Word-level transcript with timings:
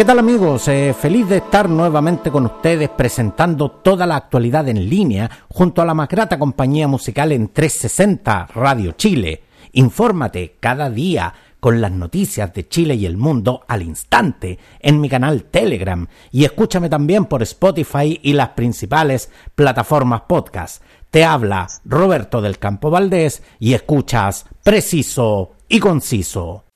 ¿Qué 0.00 0.06
tal 0.06 0.18
amigos? 0.18 0.66
Eh, 0.68 0.94
feliz 0.98 1.28
de 1.28 1.36
estar 1.36 1.68
nuevamente 1.68 2.30
con 2.30 2.46
ustedes 2.46 2.88
presentando 2.88 3.70
toda 3.70 4.06
la 4.06 4.16
actualidad 4.16 4.66
en 4.66 4.88
línea 4.88 5.30
junto 5.50 5.82
a 5.82 5.84
la 5.84 5.92
más 5.92 6.08
grata 6.08 6.38
compañía 6.38 6.88
musical 6.88 7.32
en 7.32 7.48
360 7.48 8.46
Radio 8.54 8.92
Chile. 8.92 9.42
Infórmate 9.72 10.56
cada 10.58 10.88
día 10.88 11.34
con 11.60 11.82
las 11.82 11.92
noticias 11.92 12.54
de 12.54 12.66
Chile 12.66 12.94
y 12.94 13.04
el 13.04 13.18
mundo 13.18 13.66
al 13.68 13.82
instante 13.82 14.58
en 14.78 15.02
mi 15.02 15.10
canal 15.10 15.44
Telegram 15.44 16.06
y 16.32 16.44
escúchame 16.44 16.88
también 16.88 17.26
por 17.26 17.42
Spotify 17.42 18.18
y 18.22 18.32
las 18.32 18.48
principales 18.48 19.30
plataformas 19.54 20.22
podcast. 20.22 20.82
Te 21.10 21.26
habla 21.26 21.68
Roberto 21.84 22.40
del 22.40 22.58
Campo 22.58 22.88
Valdés 22.88 23.42
y 23.58 23.74
escuchas 23.74 24.46
preciso 24.62 25.56
y 25.68 25.78
conciso. 25.78 26.69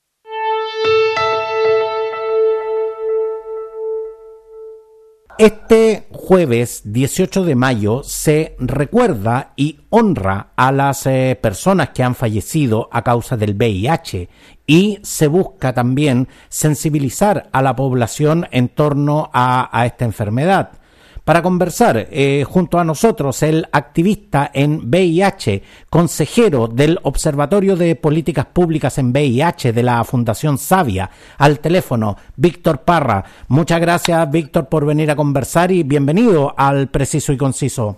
Este 5.36 6.06
jueves 6.12 6.82
18 6.84 7.44
de 7.44 7.56
mayo 7.56 8.02
se 8.04 8.54
recuerda 8.60 9.52
y 9.56 9.80
honra 9.90 10.52
a 10.54 10.70
las 10.70 11.06
eh, 11.06 11.36
personas 11.42 11.90
que 11.90 12.04
han 12.04 12.14
fallecido 12.14 12.88
a 12.92 13.02
causa 13.02 13.36
del 13.36 13.54
VIH 13.54 14.28
y 14.64 15.00
se 15.02 15.26
busca 15.26 15.72
también 15.72 16.28
sensibilizar 16.48 17.48
a 17.50 17.62
la 17.62 17.74
población 17.74 18.46
en 18.52 18.68
torno 18.68 19.28
a 19.32 19.84
esta 19.84 20.04
enfermedad 20.04 20.78
para 21.24 21.42
conversar 21.42 22.06
eh, 22.10 22.44
junto 22.46 22.78
a 22.78 22.84
nosotros 22.84 23.42
el 23.42 23.66
activista 23.72 24.50
en 24.52 24.88
VIH, 24.88 25.62
consejero 25.88 26.68
del 26.68 27.00
Observatorio 27.02 27.76
de 27.76 27.96
Políticas 27.96 28.46
Públicas 28.46 28.98
en 28.98 29.10
VIH 29.10 29.72
de 29.72 29.82
la 29.82 30.04
Fundación 30.04 30.58
Savia, 30.58 31.10
al 31.38 31.60
teléfono, 31.60 32.16
Víctor 32.36 32.82
Parra. 32.82 33.24
Muchas 33.48 33.80
gracias, 33.80 34.30
Víctor, 34.30 34.66
por 34.66 34.84
venir 34.84 35.10
a 35.10 35.16
conversar 35.16 35.72
y 35.72 35.82
bienvenido 35.82 36.54
al 36.56 36.88
Preciso 36.88 37.32
y 37.32 37.38
Conciso. 37.38 37.96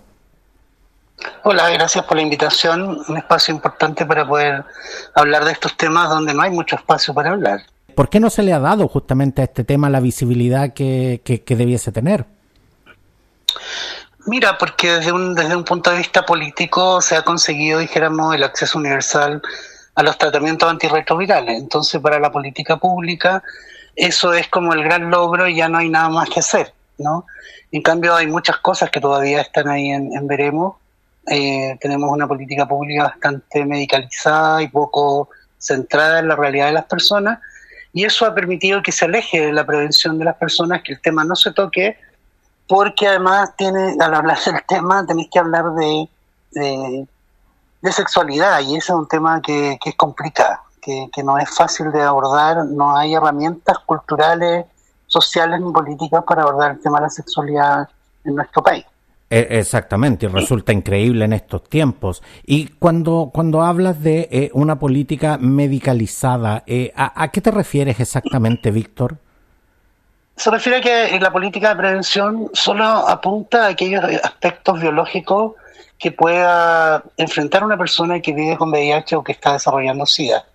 Hola, 1.43 1.69
gracias 1.71 2.05
por 2.05 2.15
la 2.15 2.23
invitación. 2.23 3.03
Un 3.07 3.17
espacio 3.17 3.53
importante 3.53 4.05
para 4.05 4.25
poder 4.25 4.63
hablar 5.15 5.43
de 5.43 5.51
estos 5.51 5.75
temas 5.75 6.09
donde 6.09 6.33
no 6.33 6.43
hay 6.43 6.51
mucho 6.51 6.75
espacio 6.75 7.13
para 7.13 7.31
hablar. 7.31 7.61
¿Por 7.95 8.09
qué 8.09 8.19
no 8.19 8.29
se 8.29 8.43
le 8.43 8.53
ha 8.53 8.59
dado 8.59 8.87
justamente 8.87 9.41
a 9.41 9.45
este 9.45 9.63
tema 9.63 9.89
la 9.89 9.99
visibilidad 9.99 10.73
que, 10.73 11.21
que 11.23 11.55
debiese 11.55 11.91
tener? 11.91 12.36
Mira, 14.25 14.57
porque 14.57 14.91
desde 14.91 15.11
un, 15.11 15.35
desde 15.35 15.55
un 15.55 15.63
punto 15.63 15.89
de 15.89 15.97
vista 15.97 16.25
político 16.25 16.99
se 17.01 17.15
ha 17.15 17.21
conseguido, 17.21 17.79
dijéramos, 17.79 18.35
el 18.35 18.43
acceso 18.43 18.77
universal 18.77 19.41
a 19.95 20.03
los 20.03 20.17
tratamientos 20.17 20.69
antirretrovirales. 20.69 21.57
Entonces, 21.57 22.01
para 22.01 22.19
la 22.19 22.31
política 22.31 22.77
pública, 22.77 23.41
eso 23.95 24.33
es 24.33 24.47
como 24.49 24.73
el 24.73 24.83
gran 24.83 25.09
logro 25.09 25.47
y 25.47 25.55
ya 25.55 25.69
no 25.69 25.77
hay 25.77 25.89
nada 25.89 26.09
más 26.09 26.29
que 26.29 26.41
hacer, 26.41 26.73
¿no? 26.97 27.25
En 27.71 27.81
cambio, 27.81 28.15
hay 28.15 28.27
muchas 28.27 28.57
cosas 28.57 28.89
que 28.91 28.99
todavía 28.99 29.41
están 29.41 29.67
ahí 29.69 29.89
en, 29.89 30.27
veremos. 30.27 30.75
Eh, 31.27 31.77
tenemos 31.81 32.11
una 32.11 32.27
política 32.27 32.67
pública 32.67 33.03
bastante 33.03 33.65
medicalizada 33.65 34.61
y 34.61 34.67
poco 34.67 35.29
centrada 35.57 36.19
en 36.19 36.27
la 36.27 36.35
realidad 36.35 36.67
de 36.67 36.73
las 36.73 36.85
personas, 36.85 37.39
y 37.93 38.05
eso 38.05 38.25
ha 38.25 38.35
permitido 38.35 38.83
que 38.83 38.91
se 38.91 39.05
aleje 39.05 39.47
de 39.47 39.53
la 39.53 39.65
prevención 39.65 40.19
de 40.19 40.25
las 40.25 40.35
personas, 40.35 40.81
que 40.83 40.93
el 40.93 41.01
tema 41.01 41.23
no 41.23 41.35
se 41.35 41.51
toque, 41.51 41.97
porque 42.67 43.07
además 43.07 43.53
tiene, 43.55 43.95
al 43.99 44.13
hablar 44.13 44.37
del 44.43 44.63
tema 44.67 45.05
tenéis 45.05 45.29
que 45.31 45.39
hablar 45.39 45.73
de, 45.73 46.09
de, 46.51 47.07
sexualidad 47.91 48.59
y 48.61 48.75
ese 48.75 48.91
es 48.91 48.97
un 48.97 49.07
tema 49.07 49.41
que, 49.41 49.79
es 49.83 49.95
complicado, 49.95 50.59
que, 50.81 51.09
no 51.23 51.37
es 51.37 51.49
fácil 51.49 51.91
de 51.91 52.01
abordar, 52.01 52.65
no 52.65 52.97
hay 52.97 53.15
herramientas 53.15 53.79
culturales, 53.85 54.65
sociales 55.05 55.61
ni 55.61 55.71
políticas 55.71 56.23
para 56.27 56.41
abordar 56.41 56.71
el 56.71 56.81
tema 56.81 56.97
de 56.97 57.03
la 57.03 57.09
sexualidad 57.09 57.89
en 58.25 58.35
nuestro 58.35 58.61
país. 58.61 58.85
E, 59.29 59.47
exactamente, 59.51 60.25
y 60.25 60.29
resulta 60.29 60.73
increíble 60.73 61.25
en 61.25 61.33
estos 61.33 61.63
tiempos. 61.63 62.23
Y 62.45 62.67
cuando, 62.67 63.31
cuando 63.33 63.61
hablas 63.61 64.01
de 64.01 64.27
eh, 64.31 64.51
una 64.53 64.79
política 64.79 65.37
medicalizada, 65.37 66.63
eh, 66.65 66.91
¿a, 66.95 67.29
qué 67.29 67.41
te 67.41 67.51
refieres 67.51 67.99
exactamente, 67.99 68.71
Víctor? 68.71 69.17
Se 70.37 70.51
refiere 70.51 70.77
a 70.77 70.81
que 70.81 71.19
la 71.19 71.31
política 71.31 71.69
de 71.69 71.77
prevención 71.77 72.51
solo 72.53 72.85
apunta 72.85 73.65
a 73.65 73.69
aquellos 73.69 74.03
aspectos 74.23 74.79
biológicos 74.79 75.53
que 75.97 76.11
pueda 76.11 77.03
enfrentar 77.17 77.63
una 77.63 77.75
persona 77.75 78.19
que 78.19 78.33
vive 78.33 78.55
con 78.55 78.69
VIH 78.69 79.15
o 79.15 79.23
que 79.23 79.31
está 79.31 79.53
desarrollando 79.53 80.05
SIDA, 80.05 80.45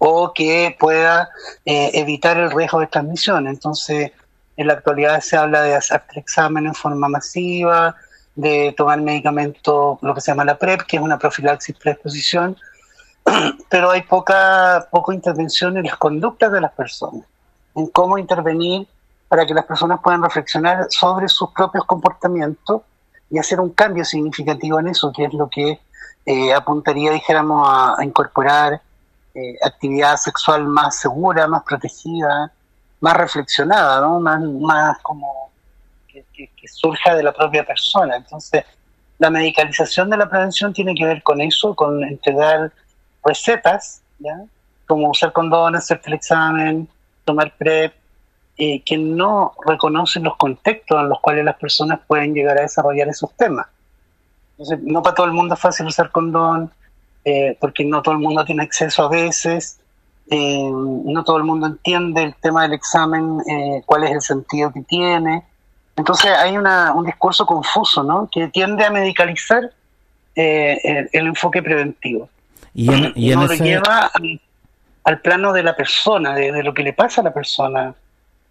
o 0.00 0.32
que 0.34 0.76
pueda 0.76 1.30
eh, 1.64 1.92
evitar 1.94 2.36
el 2.36 2.50
riesgo 2.50 2.80
de 2.80 2.88
transmisión. 2.88 3.46
Entonces, 3.46 4.10
en 4.56 4.66
la 4.66 4.72
actualidad 4.72 5.20
se 5.20 5.36
habla 5.36 5.62
de 5.62 5.76
hacer 5.76 6.02
examen 6.16 6.66
en 6.66 6.74
forma 6.74 7.08
masiva, 7.08 7.94
de 8.34 8.74
tomar 8.76 9.00
medicamentos, 9.00 9.98
lo 10.02 10.14
que 10.14 10.20
se 10.20 10.32
llama 10.32 10.44
la 10.44 10.58
PrEP, 10.58 10.82
que 10.82 10.96
es 10.96 11.02
una 11.02 11.16
profilaxis 11.16 11.76
preexposición, 11.76 12.56
pero 13.70 13.92
hay 13.92 14.02
poca, 14.02 14.88
poca 14.90 15.14
intervención 15.14 15.76
en 15.76 15.84
las 15.84 15.96
conductas 15.96 16.50
de 16.50 16.60
las 16.60 16.72
personas, 16.72 17.24
en 17.76 17.86
cómo 17.86 18.18
intervenir 18.18 18.88
para 19.28 19.46
que 19.46 19.54
las 19.54 19.66
personas 19.66 20.00
puedan 20.02 20.22
reflexionar 20.22 20.86
sobre 20.90 21.28
sus 21.28 21.50
propios 21.50 21.84
comportamientos 21.84 22.82
y 23.30 23.38
hacer 23.38 23.60
un 23.60 23.70
cambio 23.70 24.04
significativo 24.04 24.80
en 24.80 24.88
eso, 24.88 25.12
que 25.12 25.24
es 25.24 25.34
lo 25.34 25.48
que 25.48 25.78
eh, 26.24 26.52
apuntaría, 26.52 27.12
dijéramos, 27.12 27.68
a, 27.68 28.02
incorporar 28.02 28.80
eh, 29.34 29.56
actividad 29.62 30.16
sexual 30.16 30.66
más 30.66 30.98
segura, 30.98 31.46
más 31.46 31.62
protegida, 31.62 32.50
más 33.00 33.16
reflexionada, 33.16 34.00
¿no? 34.00 34.18
más, 34.18 34.40
más 34.42 34.98
como 35.00 35.50
que, 36.08 36.50
surja 36.66 37.14
de 37.14 37.22
la 37.22 37.32
propia 37.32 37.64
persona. 37.64 38.16
Entonces, 38.16 38.64
la 39.18 39.30
medicalización 39.30 40.10
de 40.10 40.16
la 40.16 40.28
prevención 40.28 40.72
tiene 40.72 40.94
que 40.94 41.04
ver 41.04 41.22
con 41.22 41.40
eso, 41.40 41.74
con 41.74 42.02
entregar 42.02 42.72
recetas, 43.24 44.02
¿ya? 44.18 44.38
como 44.86 45.10
usar 45.10 45.32
condones, 45.32 45.82
hacerte 45.82 46.08
el 46.08 46.14
examen, 46.14 46.88
tomar 47.24 47.54
PrEP, 47.56 47.94
eh, 48.60 48.82
que 48.84 48.98
no 48.98 49.52
reconocen 49.64 50.24
los 50.24 50.36
contextos 50.36 51.00
en 51.00 51.08
los 51.08 51.20
cuales 51.20 51.44
las 51.44 51.54
personas 51.54 52.00
pueden 52.08 52.34
llegar 52.34 52.58
a 52.58 52.62
desarrollar 52.62 53.06
esos 53.06 53.32
temas. 53.34 53.68
Entonces, 54.58 54.80
no 54.82 55.00
para 55.00 55.14
todo 55.14 55.26
el 55.26 55.32
mundo 55.32 55.54
es 55.54 55.60
fácil 55.60 55.86
usar 55.86 56.10
condón, 56.10 56.68
eh, 57.24 57.56
porque 57.60 57.84
no 57.84 58.02
todo 58.02 58.16
el 58.16 58.20
mundo 58.20 58.44
tiene 58.44 58.64
acceso 58.64 59.04
a 59.04 59.08
veces, 59.10 59.78
eh, 60.28 60.68
no 60.72 61.22
todo 61.22 61.36
el 61.36 61.44
mundo 61.44 61.68
entiende 61.68 62.24
el 62.24 62.34
tema 62.34 62.62
del 62.62 62.72
examen, 62.72 63.38
cuál 63.86 64.02
es 64.02 64.10
el 64.10 64.22
sentido 64.22 64.72
que 64.72 64.80
tiene. 64.80 65.44
Entonces 65.96 66.32
hay 66.32 66.56
una, 66.56 66.92
un 66.94 67.06
discurso 67.06 67.46
confuso, 67.46 68.02
¿no? 68.02 68.28
Que 68.28 68.48
tiende 68.48 68.84
a 68.84 68.90
medicalizar 68.90 69.70
el, 70.34 71.08
enfoque 71.12 71.62
preventivo. 71.62 72.28
Y, 72.74 72.90
y, 73.14 73.34
lo 73.34 73.46
lleva 73.46 74.10
al, 75.04 75.20
plano 75.20 75.52
de 75.52 75.62
la 75.62 75.76
persona, 75.76 76.34
de, 76.34 76.64
lo 76.64 76.74
que 76.74 76.82
le 76.82 76.92
pasa 76.92 77.20
a 77.20 77.24
la 77.24 77.32
persona 77.32 77.94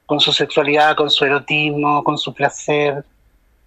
con 0.07 0.19
su 0.19 0.31
sexualidad, 0.31 0.95
con 0.95 1.11
su 1.11 1.25
erotismo, 1.25 2.03
con 2.03 2.17
su 2.17 2.33
placer. 2.33 3.03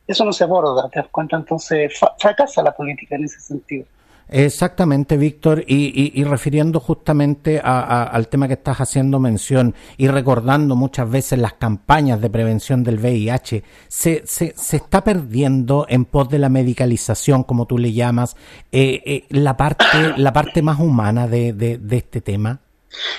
Eso 0.07 0.25
no 0.25 0.33
se 0.33 0.43
aborda, 0.43 0.89
¿te 0.89 0.99
das 0.99 1.09
cuenta? 1.11 1.37
Entonces 1.37 1.93
fracasa 2.19 2.63
la 2.63 2.73
política 2.73 3.15
en 3.15 3.25
ese 3.25 3.41
sentido. 3.41 3.85
Exactamente, 4.33 5.17
Víctor, 5.17 5.65
y, 5.67 6.23
refiriendo 6.23 6.79
justamente 6.79 7.61
al 7.61 8.29
tema 8.29 8.47
que 8.47 8.55
estás 8.55 8.81
haciendo 8.81 9.19
mención 9.19 9.75
y 9.97 10.07
recordando 10.07 10.77
muchas 10.77 11.11
veces 11.11 11.39
las 11.41 11.55
campañas 11.55 12.21
de 12.21 12.31
prevención 12.31 12.85
del 12.85 13.01
VIH, 13.01 13.65
se, 13.89 14.23
se, 14.25 14.55
se 14.57 14.77
está 14.77 15.03
perdiendo 15.03 15.85
en 15.89 16.05
pos 16.05 16.29
de 16.29 16.39
la 16.39 16.49
medicalización, 16.49 17.43
como 17.43 17.67
tú 17.67 17.77
le 17.77 17.93
llamas, 17.93 18.37
eh, 18.71 19.03
eh, 19.05 19.25
la, 19.31 19.57
parte, 19.57 19.85
la 20.17 20.33
parte 20.33 20.63
más 20.63 20.79
humana 20.79 21.27
de, 21.27 21.53
de 21.53 21.97
este 21.97 22.21
tema. 22.21 22.61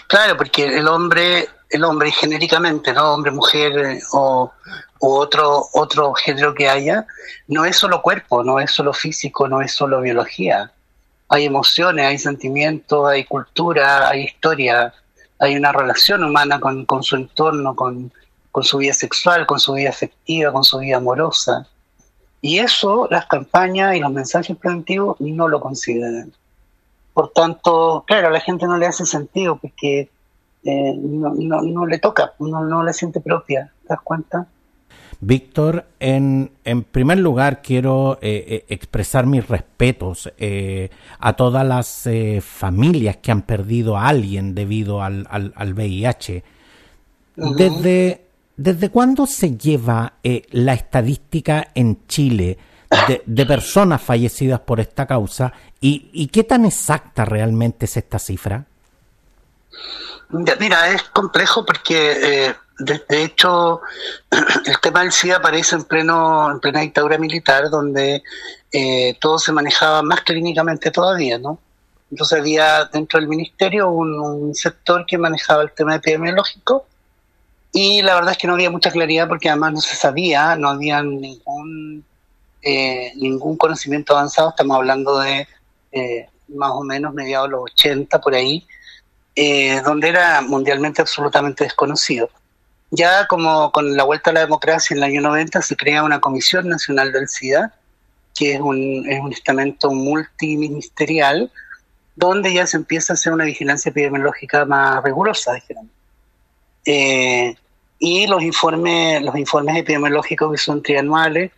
Claro, 0.07 0.37
porque 0.37 0.77
el 0.77 0.87
hombre 0.87 1.47
el 1.71 1.83
hombre 1.83 2.11
genéricamente, 2.11 2.93
¿no? 2.93 3.13
Hombre, 3.13 3.31
mujer 3.31 3.77
eh, 3.77 4.01
o, 4.11 4.51
otro, 4.99 5.67
otro 5.73 6.13
género 6.13 6.53
que 6.53 6.69
haya, 6.69 7.07
no 7.47 7.65
es 7.65 7.77
solo 7.77 8.01
cuerpo, 8.01 8.43
no 8.43 8.59
es 8.59 8.71
solo 8.71 8.93
físico, 8.93 9.47
no 9.47 9.61
es 9.61 9.73
solo 9.73 10.01
biología. 10.01 10.71
Hay 11.29 11.45
emociones, 11.45 12.05
hay 12.05 12.17
sentimientos, 12.17 13.07
hay 13.07 13.23
cultura, 13.23 14.09
hay 14.09 14.25
historia, 14.25 14.93
hay 15.39 15.55
una 15.55 15.71
relación 15.71 16.23
humana 16.23 16.59
con, 16.59 16.85
su 17.03 17.15
entorno, 17.15 17.75
con, 17.75 18.11
su 18.61 18.77
vida 18.77 18.93
sexual, 18.93 19.47
con 19.47 19.59
su 19.59 19.73
vida 19.73 19.89
afectiva, 19.89 20.51
con 20.51 20.63
su 20.63 20.77
vida 20.79 20.97
amorosa. 20.97 21.65
Y 22.41 22.59
eso 22.59 23.07
las 23.09 23.25
campañas 23.27 23.95
y 23.95 23.99
los 23.99 24.11
mensajes 24.11 24.55
preventivos 24.57 25.15
no 25.19 25.47
lo 25.47 25.59
consideran. 25.61 26.31
Por 27.13 27.29
tanto, 27.31 28.03
claro, 28.05 28.27
a 28.27 28.31
la 28.31 28.39
gente 28.39 28.65
no 28.65 28.77
le 28.77 28.87
hace 28.87 29.05
sentido 29.05 29.57
porque 29.57 30.09
eh, 30.63 30.93
no, 30.95 31.33
no, 31.33 31.85
le 31.87 31.97
toca, 31.97 32.33
no, 32.39 32.63
no 32.63 32.83
le 32.83 32.93
siente 32.93 33.19
propia, 33.19 33.71
¿te 33.81 33.87
das 33.89 34.01
cuenta? 34.03 34.47
Víctor, 35.19 35.85
en, 35.99 36.51
en, 36.63 36.83
primer 36.83 37.17
lugar 37.19 37.61
quiero 37.61 38.19
eh, 38.21 38.45
eh, 38.47 38.65
expresar 38.69 39.25
mis 39.25 39.47
respetos 39.47 40.31
a 41.19 41.33
todas 41.33 41.65
las 41.65 42.09
familias 42.43 43.17
que 43.17 43.31
han 43.31 43.43
perdido 43.43 43.97
a 43.97 44.07
alguien 44.07 44.55
debido 44.55 45.01
al, 45.01 45.27
al, 45.29 45.73
VIH. 45.73 46.43
Desde, 47.35 48.25
¿Desde 48.57 48.89
cuándo 48.89 49.25
se 49.25 49.57
lleva 49.57 50.13
la 50.51 50.73
estadística 50.73 51.69
en 51.73 52.05
Chile 52.07 52.57
de, 53.07 53.21
de, 53.25 53.45
personas 53.45 54.01
fallecidas 54.01 54.59
por 54.59 54.79
esta 54.79 55.05
causa 55.05 55.53
y, 55.79 56.09
y 56.13 56.27
qué 56.27 56.43
tan 56.43 56.65
exacta 56.65 57.25
realmente 57.25 57.85
es 57.85 57.97
esta 57.97 58.19
cifra? 58.19 58.65
Mira, 60.31 60.89
es 60.89 61.03
complejo 61.03 61.65
porque, 61.65 62.47
eh, 62.47 62.55
de, 62.79 63.23
hecho, 63.23 63.81
el 64.65 64.79
tema 64.81 65.01
del 65.01 65.11
SIDA 65.11 65.37
aparece 65.37 65.75
en, 65.75 65.83
pleno, 65.83 66.51
en 66.51 66.59
plena 66.59 66.81
dictadura 66.81 67.17
militar, 67.17 67.69
donde 67.69 68.23
eh, 68.71 69.17
todo 69.19 69.37
se 69.39 69.51
manejaba 69.51 70.01
más 70.03 70.21
clínicamente 70.21 70.89
todavía, 70.89 71.37
¿no? 71.37 71.59
Entonces 72.09 72.39
había 72.39 72.85
dentro 72.85 73.19
del 73.19 73.29
ministerio 73.29 73.89
un, 73.89 74.53
sector 74.55 75.05
que 75.05 75.17
manejaba 75.17 75.63
el 75.63 75.71
tema 75.71 75.95
epidemiológico 75.95 76.85
y 77.71 78.01
la 78.01 78.15
verdad 78.15 78.31
es 78.31 78.37
que 78.37 78.47
no 78.47 78.53
había 78.53 78.69
mucha 78.69 78.91
claridad 78.91 79.29
porque 79.29 79.49
además 79.49 79.73
no 79.73 79.81
se 79.81 79.95
sabía, 79.95 80.55
no 80.57 80.69
había 80.69 81.01
ningún, 81.01 82.03
eh, 82.61 83.13
ningún 83.15 83.55
conocimiento 83.55 84.13
avanzado, 84.13 84.49
estamos 84.49 84.75
hablando 84.75 85.19
de 85.19 85.47
más 86.49 86.71
o 86.71 86.83
menos 86.83 87.13
mediados 87.13 87.47
de 87.47 87.51
los 87.51 87.63
80 87.63 88.19
por 88.19 88.33
ahí, 88.33 88.65
eh, 89.35 89.81
donde 89.83 90.09
era 90.09 90.41
mundialmente 90.41 91.01
absolutamente 91.01 91.63
desconocido. 91.63 92.29
Ya 92.89 93.25
como 93.27 93.71
con 93.71 93.95
la 93.95 94.03
vuelta 94.03 94.31
a 94.31 94.33
la 94.33 94.41
democracia 94.41 94.93
en 94.93 94.97
el 94.97 95.03
año 95.03 95.21
90 95.21 95.61
se 95.61 95.77
crea 95.77 96.03
una 96.03 96.19
Comisión 96.19 96.67
Nacional 96.67 97.13
del 97.13 97.29
SIDA, 97.29 97.73
que 98.35 98.55
es 98.55 98.59
un, 98.59 99.09
es 99.09 99.21
un 99.21 99.31
estamento 99.31 99.91
multiministerial, 99.91 101.49
donde 102.15 102.53
ya 102.53 102.67
se 102.67 102.77
empieza 102.77 103.13
a 103.13 103.15
hacer 103.15 103.31
una 103.31 103.45
vigilancia 103.45 103.89
epidemiológica 103.89 104.65
más 104.65 105.01
rigurosa, 105.03 105.53
eh, 106.85 107.55
y 107.99 108.27
los 108.27 108.43
informes, 108.43 109.21
los 109.21 109.35
informes 109.35 109.77
epidemiológicos 109.77 110.51
que 110.51 110.57
son 110.57 110.81
trianuales 110.81 111.51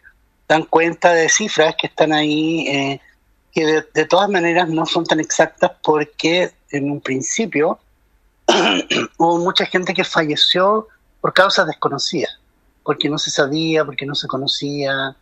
dan 0.47 0.63
cuenta 0.63 1.13
de 1.13 1.29
cifras 1.29 1.75
que 1.79 1.87
están 1.87 2.13
ahí, 2.13 2.67
eh, 2.67 3.01
que 3.51 3.65
de, 3.65 3.85
de, 3.93 4.05
todas 4.05 4.29
maneras 4.29 4.67
no 4.67 4.85
son 4.85 5.05
tan 5.05 5.19
exactas 5.19 5.71
porque 5.81 6.51
en 6.73 6.91
un 6.91 6.99
principio 6.99 7.79
hubo 9.17 9.37
mucha 9.37 9.65
gente 9.65 9.93
que 9.93 10.03
falleció 10.03 10.87
por 11.21 11.33
causas 11.33 11.67
desconocidas, 11.67 12.37
porque 12.83 13.09
no 13.09 13.17
se 13.17 13.31
sabía, 13.31 13.85
porque 13.85 14.05
no 14.05 14.15
se 14.15 14.27
conocía, 14.27 15.15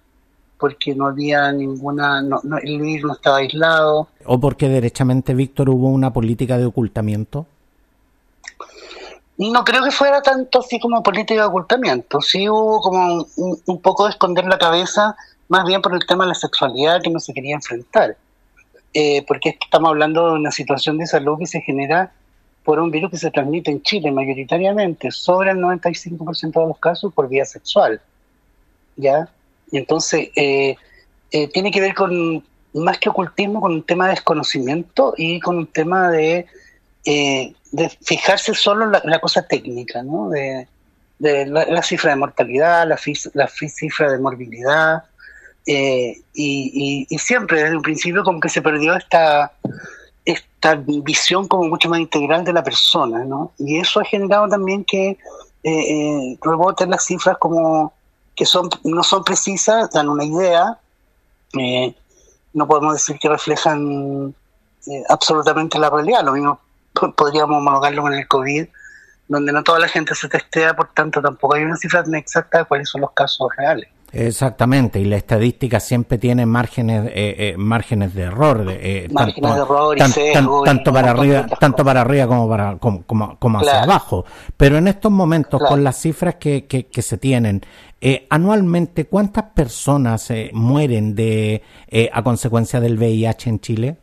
porque 0.58 0.96
no 0.96 1.08
había 1.08 1.52
ninguna, 1.52 2.24
el 2.64 2.82
virus 2.82 3.08
no 3.08 3.14
estaba 3.14 3.38
aislado. 3.38 4.08
¿O 4.26 4.40
porque 4.40 4.68
derechamente, 4.68 5.34
Víctor, 5.34 5.70
hubo 5.70 5.90
una 5.90 6.12
política 6.12 6.58
de 6.58 6.66
ocultamiento? 6.66 7.46
No 9.38 9.64
creo 9.64 9.84
que 9.84 9.92
fuera 9.92 10.22
tanto 10.22 10.60
así 10.60 10.80
como 10.80 11.04
política 11.04 11.42
de 11.42 11.48
ocultamiento, 11.48 12.22
sí 12.22 12.48
hubo 12.48 12.80
como 12.80 13.26
un 13.36 13.82
poco 13.82 14.06
de 14.06 14.12
esconder 14.12 14.46
la 14.46 14.58
cabeza, 14.58 15.16
más 15.50 15.66
bien 15.66 15.82
por 15.82 15.94
el 15.94 16.06
tema 16.06 16.24
de 16.24 16.30
la 16.30 16.36
sexualidad 16.36 17.02
que 17.02 17.10
no 17.10 17.20
se 17.20 17.34
quería 17.34 17.56
enfrentar. 17.56 18.16
Eh, 18.94 19.24
porque 19.26 19.58
estamos 19.62 19.90
hablando 19.90 20.28
de 20.28 20.34
una 20.34 20.52
situación 20.52 20.98
de 20.98 21.08
salud 21.08 21.40
que 21.40 21.48
se 21.48 21.62
genera 21.62 22.12
por 22.64 22.80
un 22.80 22.92
virus 22.92 23.12
que 23.12 23.18
se 23.18 23.32
transmite 23.32 23.72
en 23.72 23.82
Chile 23.82 24.12
mayoritariamente, 24.12 25.12
sobre 25.12 25.52
el 25.52 25.58
95% 25.58 26.62
de 26.62 26.68
los 26.68 26.78
casos 26.78 27.14
por 27.14 27.30
vía 27.30 27.46
sexual. 27.46 28.02
¿Ya? 28.98 29.30
Y 29.72 29.78
entonces 29.78 30.30
eh, 30.36 30.76
eh, 31.32 31.48
tiene 31.48 31.72
que 31.72 31.80
ver 31.80 31.96
con, 31.96 32.44
más 32.74 33.00
que 33.00 33.10
ocultismo, 33.10 33.62
con 33.62 33.72
un 33.72 33.84
tema 33.84 34.06
de 34.06 34.12
desconocimiento 34.12 35.14
y 35.18 35.40
con 35.40 35.58
un 35.58 35.68
tema 35.68 36.12
de, 36.12 36.46
de 37.06 37.90
fijarse 38.02 38.54
solo 38.54 38.86
en 38.86 38.92
la, 39.10 39.20
cosa 39.20 39.48
técnica, 39.48 40.04
¿no? 40.04 40.30
De, 40.30 40.68
la, 41.20 41.82
cifra 41.82 42.12
de 42.12 42.18
mortalidad, 42.18 42.88
la 42.88 43.48
cifra 43.48 44.12
de 44.12 44.20
morbilidad, 44.20 45.04
eh, 45.66 46.22
y, 46.34 47.08
siempre 47.18 47.64
desde 47.64 47.76
un 47.76 47.82
principio 47.82 48.24
como 48.24 48.40
que 48.40 48.50
se 48.50 48.62
perdió 48.62 48.96
esta, 48.96 49.54
esta 50.26 50.76
visión 50.76 51.48
como 51.48 51.66
mucho 51.66 51.90
más 51.90 52.00
integral 52.00 52.44
de 52.44 52.54
la 52.54 52.64
persona, 52.64 53.24
¿no? 53.26 53.52
Y 53.58 53.78
eso 53.78 54.00
ha 54.00 54.06
generado 54.06 54.48
también 54.48 54.84
que 54.84 55.10
eh, 55.10 55.18
eh, 55.64 56.38
reboten 56.42 56.90
las 56.90 57.06
cifras 57.06 57.38
como 57.38 57.94
que 58.36 58.46
son 58.46 58.70
no 58.84 59.04
son 59.04 59.24
precisas, 59.24 59.92
dan 59.92 60.10
una 60.10 60.24
idea, 60.24 60.80
eh, 61.60 61.96
no 62.54 62.68
podemos 62.68 62.94
decir 62.94 63.20
que 63.20 63.30
reflejan 63.30 64.34
absolutamente 65.10 65.78
la 65.78 65.92
realidad, 65.92 66.24
lo 66.24 66.34
mismo 66.34 66.60
podríamos 67.16 67.58
homologarlo 67.58 68.02
con 68.02 68.14
el 68.14 68.28
COVID, 68.28 68.66
donde 69.28 69.52
no 69.52 69.64
toda 69.64 69.80
la 69.80 69.88
gente 69.88 70.16
se 70.16 70.28
testea, 70.28 70.76
por 70.76 70.92
tanto 70.94 71.22
tampoco 71.22 71.54
hay 71.54 71.64
una 71.64 71.78
cifra 71.78 72.04
exacta 72.14 72.60
de 72.60 72.66
cuáles 72.66 72.90
son 72.90 73.02
los 73.02 73.12
casos 73.12 73.48
reales. 73.56 73.88
Exactamente, 74.14 75.00
y 75.00 75.06
la 75.06 75.16
estadística 75.16 75.80
siempre 75.80 76.18
tiene 76.18 76.46
márgenes 76.46 77.08
eh, 77.08 77.36
eh, 77.38 77.54
márgenes 77.58 78.14
de 78.14 78.24
error, 78.24 78.66
eh, 78.70 79.08
tanto, 79.14 79.42
de 79.42 79.62
error 79.62 79.96
y 79.96 80.00
tanto 80.66 80.92
para 80.92 81.12
arriba, 81.12 81.46
tanto 81.48 81.86
para 81.86 82.02
arriba 82.02 82.28
como 82.28 82.50
para 82.50 82.76
como, 82.78 83.06
como, 83.06 83.60
hacia 83.60 83.84
abajo. 83.84 84.26
Pero 84.58 84.78
en 84.78 84.90
estos 84.90 85.14
momentos, 85.14 85.62
con 85.66 85.84
las 85.86 85.96
cifras 85.98 86.36
que, 86.36 86.66
que, 86.66 87.02
se 87.02 87.18
tienen, 87.18 87.62
anualmente, 88.30 89.06
¿cuántas 89.06 89.46
personas 89.56 90.32
mueren 90.52 91.16
de 91.16 91.64
a 92.12 92.22
consecuencia 92.22 92.82
del 92.82 92.98
VIH 92.98 93.50
en 93.50 93.60
Chile? 93.62 93.98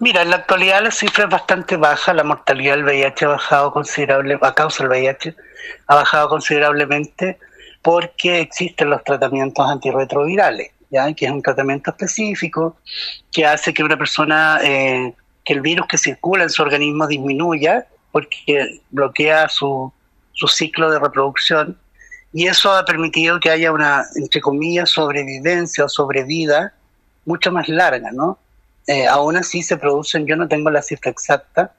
Mira, 0.00 0.22
en 0.22 0.30
la 0.30 0.36
actualidad 0.36 0.82
la 0.82 0.90
cifra 0.90 1.24
es 1.24 1.30
bastante 1.30 1.76
baja, 1.76 2.12
la 2.12 2.24
mortalidad 2.24 2.74
del 2.74 2.84
VIH 2.84 3.24
ha 3.26 3.28
bajado 3.28 3.72
considerable, 3.72 4.38
a 4.40 4.54
causa 4.54 4.82
del 4.82 4.90
VIH, 4.90 5.36
ha 5.86 5.94
bajado 5.94 6.28
considerablemente 6.28 7.38
porque 7.82 8.40
existen 8.40 8.90
los 8.90 9.02
tratamientos 9.02 9.68
antirretrovirales, 9.68 10.70
¿ya? 10.90 11.12
que 11.12 11.26
es 11.26 11.32
un 11.32 11.42
tratamiento 11.42 11.90
específico 11.90 12.76
que 13.30 13.44
hace 13.44 13.74
que 13.74 13.82
una 13.82 13.98
persona, 13.98 14.60
eh, 14.62 15.12
que 15.44 15.52
el 15.52 15.60
virus 15.60 15.88
que 15.88 15.98
circula 15.98 16.44
en 16.44 16.50
su 16.50 16.62
organismo 16.62 17.08
disminuya, 17.08 17.86
porque 18.12 18.80
bloquea 18.90 19.48
su, 19.48 19.92
su 20.32 20.46
ciclo 20.46 20.90
de 20.90 21.00
reproducción, 21.00 21.76
y 22.32 22.46
eso 22.46 22.72
ha 22.72 22.84
permitido 22.84 23.40
que 23.40 23.50
haya 23.50 23.72
una, 23.72 24.04
entre 24.14 24.40
comillas, 24.40 24.90
sobrevivencia 24.90 25.84
o 25.84 25.88
sobrevida 25.88 26.72
mucho 27.26 27.52
más 27.52 27.68
larga, 27.68 28.10
¿no? 28.12 28.38
Eh, 28.86 29.06
aún 29.06 29.36
así 29.36 29.62
se 29.62 29.76
producen, 29.76 30.26
yo 30.26 30.36
no 30.36 30.48
tengo 30.48 30.70
la 30.70 30.82
cifra 30.82 31.10
exacta, 31.10 31.72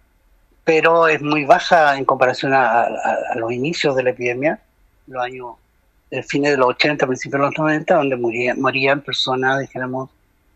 pero 0.63 1.07
es 1.07 1.22
muy 1.22 1.43
baja 1.43 1.98
en 1.98 2.05
comparación 2.05 2.53
a, 2.53 2.83
a 2.83 3.36
los 3.36 3.51
inicios 3.51 3.95
de 3.95 4.03
la 4.03 4.10
epidemia, 4.12 4.60
los 5.07 5.22
años 5.22 5.55
fines 6.22 6.51
de 6.51 6.58
los 6.58 6.67
80, 6.67 7.08
principios 7.08 7.41
de 7.41 7.48
los 7.48 7.58
90, 7.58 7.96
donde 7.96 8.15
morían, 8.15 8.62
morían 8.62 9.01
personas, 9.01 9.62
dijéramos, 9.62 10.10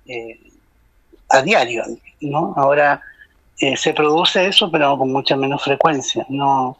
eh, 0.05 0.39
a 1.29 1.41
diario, 1.41 1.83
¿no? 2.21 2.53
Ahora 2.55 3.01
eh, 3.59 3.75
se 3.75 3.93
produce 3.93 4.45
eso, 4.45 4.69
pero 4.71 4.97
con 4.97 5.11
mucha 5.11 5.35
menos 5.35 5.63
frecuencia. 5.63 6.25
No, 6.29 6.77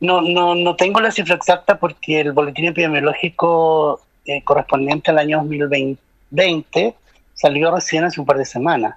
no, 0.00 0.20
no, 0.20 0.54
no 0.54 0.76
tengo 0.76 1.00
la 1.00 1.12
cifra 1.12 1.36
exacta 1.36 1.78
porque 1.78 2.20
el 2.20 2.32
boletín 2.32 2.66
epidemiológico 2.66 4.00
eh, 4.26 4.42
correspondiente 4.42 5.10
al 5.10 5.18
año 5.18 5.38
2020 5.38 6.94
salió 7.34 7.74
recién 7.74 8.04
hace 8.04 8.20
un 8.20 8.26
par 8.26 8.38
de 8.38 8.44
semanas. 8.44 8.96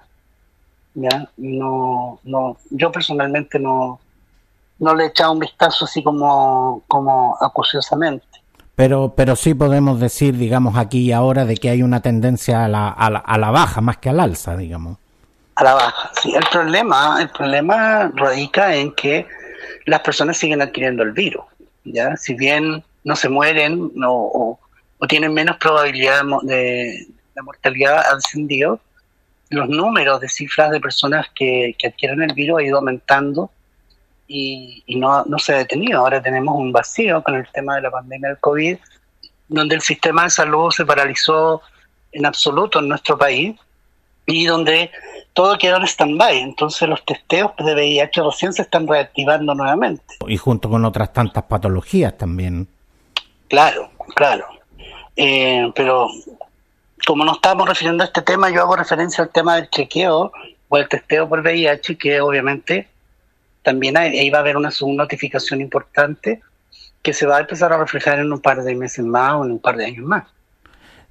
¿ya? 0.94 1.30
No, 1.36 2.18
no, 2.24 2.56
yo 2.70 2.90
personalmente 2.90 3.58
no, 3.58 4.00
no 4.78 4.94
le 4.94 5.04
he 5.04 5.06
echado 5.08 5.32
un 5.32 5.38
vistazo 5.38 5.84
así 5.84 6.02
como, 6.02 6.82
como 6.88 7.36
acuciosamente. 7.40 8.26
Pero, 8.78 9.12
pero 9.16 9.34
sí 9.34 9.54
podemos 9.54 9.98
decir, 9.98 10.36
digamos, 10.36 10.78
aquí 10.78 11.00
y 11.00 11.10
ahora 11.10 11.44
de 11.44 11.56
que 11.56 11.68
hay 11.68 11.82
una 11.82 12.00
tendencia 12.00 12.64
a 12.64 12.68
la, 12.68 12.88
a 12.88 13.10
la, 13.10 13.18
a 13.18 13.36
la 13.36 13.50
baja 13.50 13.80
más 13.80 13.96
que 13.96 14.08
al 14.08 14.20
alza, 14.20 14.56
digamos. 14.56 14.98
A 15.56 15.64
la 15.64 15.74
baja, 15.74 16.12
sí. 16.22 16.32
El 16.32 16.44
problema, 16.48 17.20
el 17.20 17.28
problema 17.28 18.12
radica 18.14 18.76
en 18.76 18.94
que 18.94 19.26
las 19.86 19.98
personas 19.98 20.36
siguen 20.36 20.62
adquiriendo 20.62 21.02
el 21.02 21.10
virus. 21.10 21.44
¿ya? 21.82 22.16
Si 22.16 22.34
bien 22.34 22.84
no 23.02 23.16
se 23.16 23.28
mueren 23.28 23.90
no, 23.96 24.12
o, 24.12 24.60
tienen 25.08 25.34
menos 25.34 25.56
probabilidad 25.56 26.22
de, 26.42 27.04
de 27.34 27.42
mortalidad 27.42 28.04
ha 28.08 28.14
descendido, 28.14 28.78
los 29.50 29.68
números 29.68 30.20
de 30.20 30.28
cifras 30.28 30.70
de 30.70 30.78
personas 30.78 31.26
que, 31.34 31.74
que 31.76 31.88
adquieren 31.88 32.22
el 32.22 32.32
virus 32.32 32.60
ha 32.60 32.62
ido 32.62 32.78
aumentando 32.78 33.50
y, 34.28 34.84
no, 34.96 35.24
no 35.24 35.38
se 35.38 35.54
ha 35.54 35.58
detenido. 35.58 36.00
Ahora 36.00 36.22
tenemos 36.22 36.54
un 36.56 36.70
vacío 36.70 37.22
con 37.24 37.34
el 37.34 37.48
tema 37.50 37.76
de 37.76 37.82
la 37.82 37.90
pandemia 37.90 38.28
del 38.28 38.38
COVID 38.38 38.76
donde 39.48 39.74
el 39.74 39.80
sistema 39.80 40.24
de 40.24 40.30
salud 40.30 40.70
se 40.70 40.84
paralizó 40.84 41.62
en 42.12 42.26
absoluto 42.26 42.80
en 42.80 42.88
nuestro 42.88 43.16
país 43.16 43.58
y 44.26 44.44
donde 44.44 44.90
todo 45.32 45.56
quedó 45.56 45.78
en 45.78 45.84
stand-by. 45.84 46.38
Entonces 46.40 46.86
los 46.86 47.04
testeos 47.04 47.52
de 47.58 47.74
VIH 47.74 48.22
recién 48.22 48.52
se 48.52 48.62
están 48.62 48.86
reactivando 48.86 49.54
nuevamente. 49.54 50.04
Y 50.26 50.36
junto 50.36 50.68
con 50.68 50.84
otras 50.84 51.12
tantas 51.12 51.44
patologías 51.44 52.16
también. 52.16 52.68
Claro, 53.48 53.90
claro. 54.14 54.44
Eh, 55.16 55.72
pero 55.74 56.08
como 57.06 57.24
no 57.24 57.32
estamos 57.32 57.66
refiriendo 57.66 58.04
a 58.04 58.06
este 58.06 58.20
tema, 58.20 58.50
yo 58.50 58.60
hago 58.60 58.76
referencia 58.76 59.24
al 59.24 59.30
tema 59.30 59.56
del 59.56 59.70
chequeo 59.70 60.30
o 60.68 60.76
el 60.76 60.88
testeo 60.88 61.26
por 61.26 61.40
VIH, 61.40 61.96
que 61.96 62.20
obviamente 62.20 62.88
también 63.68 63.98
ahí 63.98 64.30
va 64.30 64.38
a 64.38 64.40
haber 64.40 64.56
una 64.56 64.70
notificación 64.96 65.60
importante 65.60 66.40
que 67.02 67.12
se 67.12 67.26
va 67.26 67.36
a 67.36 67.40
empezar 67.40 67.70
a 67.70 67.76
reflejar 67.76 68.18
en 68.18 68.32
un 68.32 68.40
par 68.40 68.62
de 68.62 68.74
meses 68.74 69.04
más 69.04 69.34
o 69.34 69.44
en 69.44 69.50
un 69.50 69.58
par 69.58 69.76
de 69.76 69.84
años 69.84 70.06
más. 70.06 70.24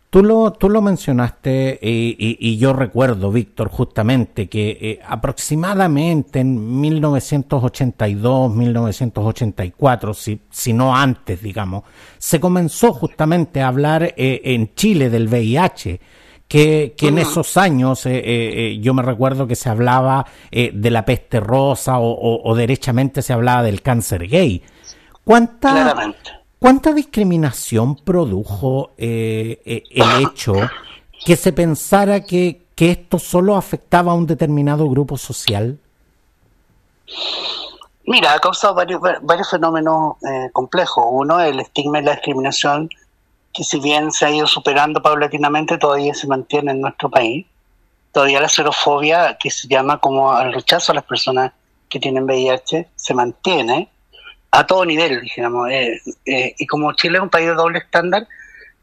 Tú 0.10 0.24
lo, 0.24 0.54
tú 0.54 0.68
lo 0.68 0.82
mencionaste 0.82 1.78
y, 1.80 2.58
yo 2.58 2.74
recuerdo, 2.74 3.32
Víctor, 3.32 3.70
justamente 3.70 4.48
que 4.48 4.76
eh, 4.82 5.00
aproximadamente 5.06 6.40
en 6.40 6.82
1982, 6.82 8.56
1984, 8.56 10.14
si, 10.16 10.42
si 10.50 10.74
no 10.74 10.96
antes, 10.96 11.44
digamos, 11.44 11.84
se 12.18 12.40
comenzó 12.40 12.92
justamente 12.92 13.62
a 13.62 13.68
hablar 13.68 14.16
eh, 14.18 14.42
en 14.46 14.74
Chile 14.74 15.12
del 15.12 15.28
VIH. 15.28 16.00
Que, 16.48 16.96
que, 16.98 17.10
en 17.10 17.18
esos 17.18 17.58
años 17.58 18.06
eh, 18.06 18.80
yo 18.82 18.94
me 18.94 19.04
recuerdo 19.04 19.48
que 19.48 19.56
se 19.56 19.70
hablaba 19.70 20.26
de 20.50 20.92
la 20.92 21.04
peste 21.04 21.42
rosa 21.42 22.00
o, 22.00 22.42
o, 22.50 22.56
derechamente 22.56 23.22
se 23.22 23.34
hablaba 23.34 23.64
del 23.64 23.82
cáncer 23.82 24.28
gay. 24.30 24.64
¿Cuánta, 25.26 26.14
¿Cuánta 26.60 26.92
discriminación 26.92 27.96
produjo 27.98 28.92
eh, 28.98 29.62
eh, 29.66 29.84
el 29.92 30.26
hecho 30.28 30.54
que 31.26 31.36
se 31.36 31.54
pensara 31.54 32.22
que, 32.22 32.66
esto 32.78 33.18
solo 33.18 33.56
afectaba 33.56 34.12
a 34.12 34.16
un 34.16 34.28
determinado 34.28 34.88
grupo 34.88 35.18
social? 35.18 35.80
Mira, 38.06 38.34
ha 38.34 38.40
causado 38.40 38.76
varios, 38.76 39.02
varios 39.22 39.50
fenómenos 39.50 40.16
eh, 40.24 40.50
complejos. 40.54 41.04
Uno, 41.10 41.40
el 41.42 41.60
estigma 41.60 42.00
y 42.00 42.04
la 42.04 42.12
discriminación, 42.12 42.88
que 43.58 43.64
si 43.64 43.80
bien 43.80 44.12
se 44.12 44.24
ha 44.24 44.30
ido 44.30 44.46
superando 44.46 45.02
paulatinamente, 45.02 45.80
todavía 45.80 46.14
se 46.14 46.28
mantiene 46.28 46.74
en 46.74 46.80
nuestro 46.80 47.10
país. 47.10 47.44
Todavía 48.12 48.40
la 48.40 48.50
xerofobia, 48.50 49.36
que 49.40 49.50
se 49.50 49.68
llama 49.68 50.00
como 50.00 50.40
el 50.40 50.54
rechazo 50.54 50.92
a 50.92 50.96
las 50.96 51.06
personas 51.06 51.54
que 51.90 52.00
tienen 52.00 52.26
VIH, 52.26 52.88
se 52.96 53.14
mantiene 53.16 53.90
a 54.52 54.68
todo 54.68 54.86
nivel, 54.86 55.22
dijéramos. 55.22 55.72
Eh, 55.72 56.00
eh, 56.28 56.54
y 56.56 56.68
como 56.68 56.94
Chile 56.94 57.18
es 57.18 57.24
un 57.24 57.32
país 57.32 57.48
de 57.48 57.56
doble 57.56 57.80
estándar, 57.80 58.28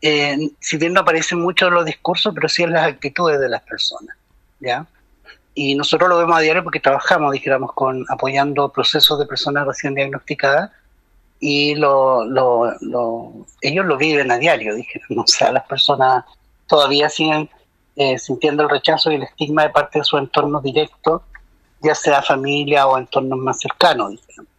eh, 0.03 0.37
si 0.59 0.77
bien 0.77 0.93
no 0.93 1.03
aparecen 1.03 1.41
mucho 1.41 1.71
los 1.71 1.85
discursos, 1.85 2.35
pero 2.35 2.49
sí 2.49 2.65
en 2.65 2.73
las 2.73 2.85
actitudes 2.85 3.39
de 3.39 3.49
las 3.49 3.63
personas, 3.63 4.17
¿ya? 4.59 4.89
Y 5.55 5.77
nosotros 5.77 6.09
lo 6.09 6.19
vemos 6.19 6.37
a 6.37 6.41
diario 6.41 6.65
porque 6.65 6.81
trabajamos, 6.81 7.31
dijéramos, 7.31 7.73
con 7.75 8.05
apoyando 8.09 8.73
procesos 8.73 9.21
de 9.21 9.27
personas 9.27 9.69
recién 9.69 9.95
diagnosticadas 9.95 10.73
y 11.47 11.75
lo, 11.75 12.25
lo, 12.25 12.73
ellos 13.61 13.85
lo 13.85 13.99
viven 13.99 14.31
a 14.31 14.39
diario, 14.39 14.75
dijéramos. 14.75 15.25
O 15.25 15.27
sea, 15.27 15.53
las 15.53 15.67
personas 15.67 16.25
todavía 16.67 17.11
siguen 17.11 17.51
sintiendo 18.17 18.63
el 18.63 18.71
rechazo 18.71 19.13
y 19.13 19.17
el 19.17 19.25
estigma 19.25 19.65
de 19.65 19.69
parte 19.69 19.99
de 19.99 20.07
su 20.07 20.17
entorno 20.17 20.63
directo, 20.63 21.23
ya 21.83 21.95
sea 21.95 22.23
familia 22.23 22.87
o 22.87 22.97
entornos 22.97 23.39
más 23.39 23.61
cercanos, 23.61 24.13
dijéramos. 24.13 24.51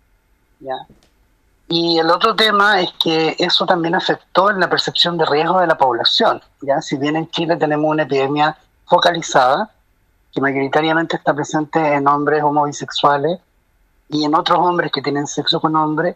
Y 1.68 1.98
el 1.98 2.12
otro 2.12 2.36
tema 2.36 2.80
es 2.80 2.92
que 3.04 3.36
eso 3.40 3.66
también 3.66 3.96
afectó 3.96 4.52
en 4.52 4.60
la 4.60 4.70
percepción 4.70 5.18
de 5.18 5.26
riesgo 5.26 5.60
de 5.60 5.66
la 5.66 5.78
población. 5.80 6.40
¿ya? 6.62 6.82
Si 6.82 6.98
bien 6.98 7.16
en 7.16 7.32
Chile 7.32 7.58
tenemos 7.58 7.90
una 7.90 8.04
epidemia 8.04 8.56
focalizada, 8.86 9.72
que 10.32 10.40
mayoritariamente 10.40 11.16
está 11.16 11.34
presente 11.34 11.80
en 11.80 12.08
hombres 12.08 12.44
homosexuales 12.44 13.40
y 14.08 14.24
en 14.24 14.36
otros 14.36 14.60
hombres 14.60 14.92
que 14.92 15.02
tienen 15.02 15.26
sexo 15.26 15.60
con 15.60 15.76
hombres, 15.76 16.16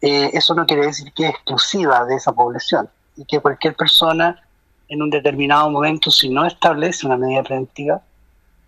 eh, 0.00 0.30
eso 0.32 0.54
no 0.54 0.66
quiere 0.66 0.86
decir 0.86 1.12
que 1.12 1.26
es 1.26 1.30
exclusiva 1.30 2.04
de 2.04 2.16
esa 2.16 2.32
población 2.32 2.88
y 3.16 3.24
que 3.24 3.40
cualquier 3.40 3.74
persona 3.74 4.42
en 4.88 5.02
un 5.02 5.10
determinado 5.10 5.70
momento, 5.70 6.10
si 6.10 6.28
no 6.28 6.46
establece 6.46 7.06
una 7.06 7.16
medida 7.16 7.42
preventiva, 7.42 8.00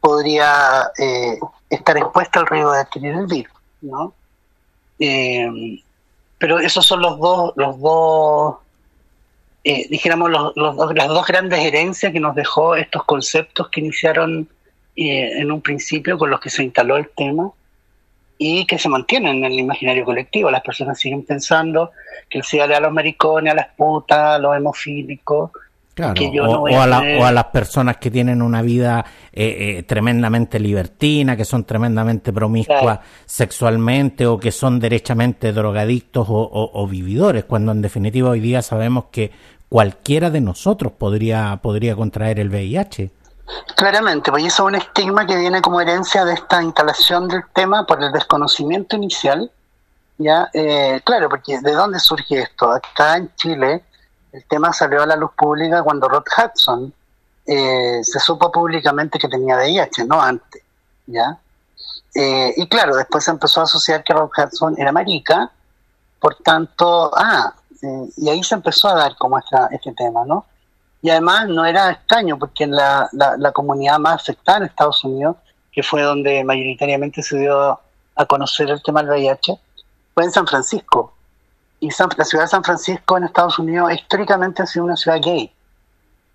podría 0.01 0.91
eh, 0.99 1.39
estar 1.69 1.97
expuesta 1.97 2.41
al 2.41 2.47
riesgo 2.47 2.73
de 2.73 2.81
adquirir 2.81 3.13
el 3.13 3.27
virus. 3.27 3.53
¿no? 3.81 4.15
Eh, 4.99 5.83
pero 6.39 6.59
esos 6.59 6.85
son 6.87 7.03
los 7.03 7.19
dos, 7.19 7.53
los 7.57 7.81
dos 7.81 8.57
eh, 9.65 9.87
dijéramos, 9.89 10.31
los, 10.31 10.57
las 10.57 11.09
dos 11.09 11.27
grandes 11.27 11.61
herencias 11.61 12.13
que 12.13 12.19
nos 12.19 12.35
dejó 12.35 12.75
estos 12.75 13.05
conceptos 13.05 13.69
que 13.69 13.81
iniciaron 13.81 14.49
eh, 14.97 15.39
en 15.39 15.53
un 15.53 15.61
principio 15.61 16.19
con 16.19 16.31
los 16.31 16.41
que 16.41 16.51
se 16.51 16.65
instaló 16.65 16.97
el 16.97 17.09
tema 17.17 17.53
y 18.43 18.67
que 18.67 18.79
se 18.79 18.89
mantienen 18.89 19.37
en 19.37 19.53
el 19.53 19.59
imaginario 19.61 20.05
colectivo. 20.05 20.51
Las 20.51 20.63
personas 20.63 20.99
siguen 20.99 21.25
pensando 21.25 21.93
que 22.29 22.39
el 22.39 22.45
SIDA 22.45 22.67
le 22.67 22.75
a 22.75 22.81
los 22.81 22.93
maricones, 22.93 23.53
a 23.53 23.57
las 23.57 23.69
putas, 23.69 24.19
a 24.19 24.39
los 24.39 24.57
hemofílicos, 24.57 25.51
Claro, 25.95 26.15
o, 26.43 26.69
a 26.69 27.03
o, 27.21 27.25
a 27.27 27.33
las 27.33 27.45
personas 27.47 27.99
que 27.99 28.11
tienen 28.11 28.41
una 28.41 28.63
vida 28.63 29.05
eh, 29.31 29.77
eh, 29.77 29.83
tremendamente 29.83 30.59
libertina, 30.59 31.37
que 31.37 31.45
son 31.45 31.65
tremendamente 31.65 32.33
promiscuas 32.33 33.01
sexualmente 33.27 34.27
o 34.27 34.39
que 34.39 34.53
son 34.53 34.81
derechamente 34.81 35.53
drogadictos 35.53 36.27
o, 36.31 36.89
vividores, 36.89 37.45
cuando 37.45 37.73
en 37.73 37.83
definitiva 37.83 38.31
hoy 38.31 38.41
día 38.41 38.63
sabemos 38.63 39.07
que 39.11 39.33
cualquiera 39.69 40.31
de 40.31 40.41
nosotros 40.41 40.93
podría, 40.97 41.61
podría 41.63 41.95
contraer 41.95 42.41
el 42.41 42.49
VIH. 42.49 43.11
Claramente, 43.77 44.31
pues 44.31 44.45
eso 44.45 44.63
es 44.63 44.67
un 44.69 44.75
estigma 44.77 45.27
que 45.27 45.37
viene 45.37 45.61
como 45.61 45.81
herencia 45.81 46.25
de 46.25 46.35
esta 46.35 46.63
instalación 46.63 47.29
del 47.29 47.43
tema 47.53 47.87
por 47.87 48.03
el 48.03 48.13
desconocimiento 48.13 48.97
inicial. 48.97 49.51
ya 50.19 50.49
eh, 50.53 51.01
Claro, 51.05 51.29
porque 51.29 51.61
¿de 51.61 51.73
dónde 51.73 51.99
surge 51.99 52.41
esto? 52.41 52.71
Acá 52.71 53.17
en 53.17 53.35
Chile 53.37 53.85
el 54.33 54.45
tema 54.47 54.73
salió 54.73 55.03
a 55.03 55.07
la 55.07 55.17
luz 55.17 55.33
pública 55.37 55.83
cuando 55.83 56.09
Rod 56.09 56.25
Hudson 56.25 56.93
eh, 57.47 58.01
se 58.03 58.19
supo 58.19 58.51
públicamente 58.51 59.19
que 59.19 59.29
tenía 59.29 59.57
VIH, 59.57 60.05
no 60.07 60.21
antes, 60.21 60.63
¿ya? 61.07 61.39
Eh, 62.15 62.55
y 62.57 62.67
claro, 62.67 62.97
después 62.97 63.25
se 63.25 63.31
empezó 63.31 63.61
a 63.61 63.65
asociar 63.65 64.03
que 64.03 64.13
Rod 64.15 64.31
Hudson 64.37 64.75
era 64.79 64.93
marica, 64.93 65.51
por 66.19 66.37
tanto, 66.37 67.11
ah, 67.15 67.53
eh, 67.83 68.09
y 68.17 68.29
ahí 68.31 68.43
se 68.43 68.55
empezó 68.55 68.89
a 68.89 68.95
dar 68.95 69.17
como 69.17 69.39
esta, 69.39 69.67
este 69.67 69.93
tema, 69.93 70.25
¿no? 70.25 70.47
Y 71.03 71.11
además 71.11 71.49
no 71.49 71.65
era 71.65 71.91
extraño, 71.91 72.39
porque 72.39 72.67
la, 72.67 73.09
la 73.13 73.53
comunidad 73.53 73.99
más 73.99 74.23
afectada 74.23 74.59
en 74.59 74.65
Estados 74.65 75.03
Unidos, 75.05 75.37
que 75.73 75.83
fue 75.83 76.03
donde 76.03 76.45
mayoritariamente 76.45 77.23
se 77.23 77.39
dio 77.39 77.81
a 78.15 78.27
conocer 78.27 78.71
el 78.71 78.83
tema 78.83 79.03
del 79.03 79.11
VIH, 79.11 79.59
fue 80.15 80.25
en 80.25 80.31
San 80.31 80.47
Francisco. 80.47 81.15
Y 81.81 81.89
la 81.89 82.25
ciudad 82.25 82.45
de 82.45 82.49
San 82.49 82.63
Francisco 82.63 83.17
en 83.17 83.25
Estados 83.25 83.59
Unidos 83.59 83.93
históricamente 83.93 84.63
ha 84.63 84.67
sido 84.67 84.85
una 84.85 84.97
ciudad 84.97 85.19
gay, 85.21 85.51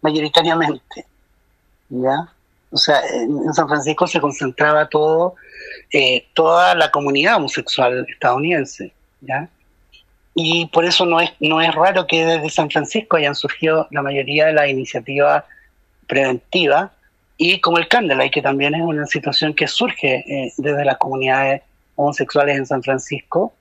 mayoritariamente. 0.01 1.05
¿Ya? 1.89 2.29
O 2.69 2.77
sea, 2.77 2.99
en, 3.07 3.53
San 3.53 3.69
Francisco 3.69 4.07
se 4.07 4.19
concentraba 4.19 4.89
todo, 4.89 5.35
eh, 5.93 6.27
toda 6.33 6.75
la 6.75 6.91
comunidad 6.91 7.37
homosexual 7.37 8.05
estadounidense. 8.09 8.93
¿ya? 9.21 9.49
Y 10.39 10.67
por 10.67 10.85
eso 10.85 11.03
no 11.07 11.19
es, 11.19 11.31
no 11.39 11.61
es 11.61 11.73
raro 11.73 12.05
que 12.05 12.23
desde 12.23 12.51
San 12.51 12.69
Francisco 12.69 13.17
hayan 13.17 13.33
surgido 13.33 13.87
la 13.89 14.03
mayoría 14.03 14.45
de 14.45 14.53
las 14.53 14.69
iniciativas 14.69 15.43
preventivas 16.05 16.91
y 17.37 17.59
como 17.59 17.79
el 17.79 17.87
Candlelight, 17.87 18.31
que 18.31 18.43
también 18.43 18.75
es 18.75 18.81
una 18.81 19.07
situación 19.07 19.55
que 19.55 19.67
surge 19.67 20.23
eh, 20.27 20.53
desde 20.57 20.85
las 20.85 20.97
comunidades 20.97 21.63
homosexuales 21.95 22.55
en 22.55 22.67
San 22.67 22.83
Francisco, 22.83 23.51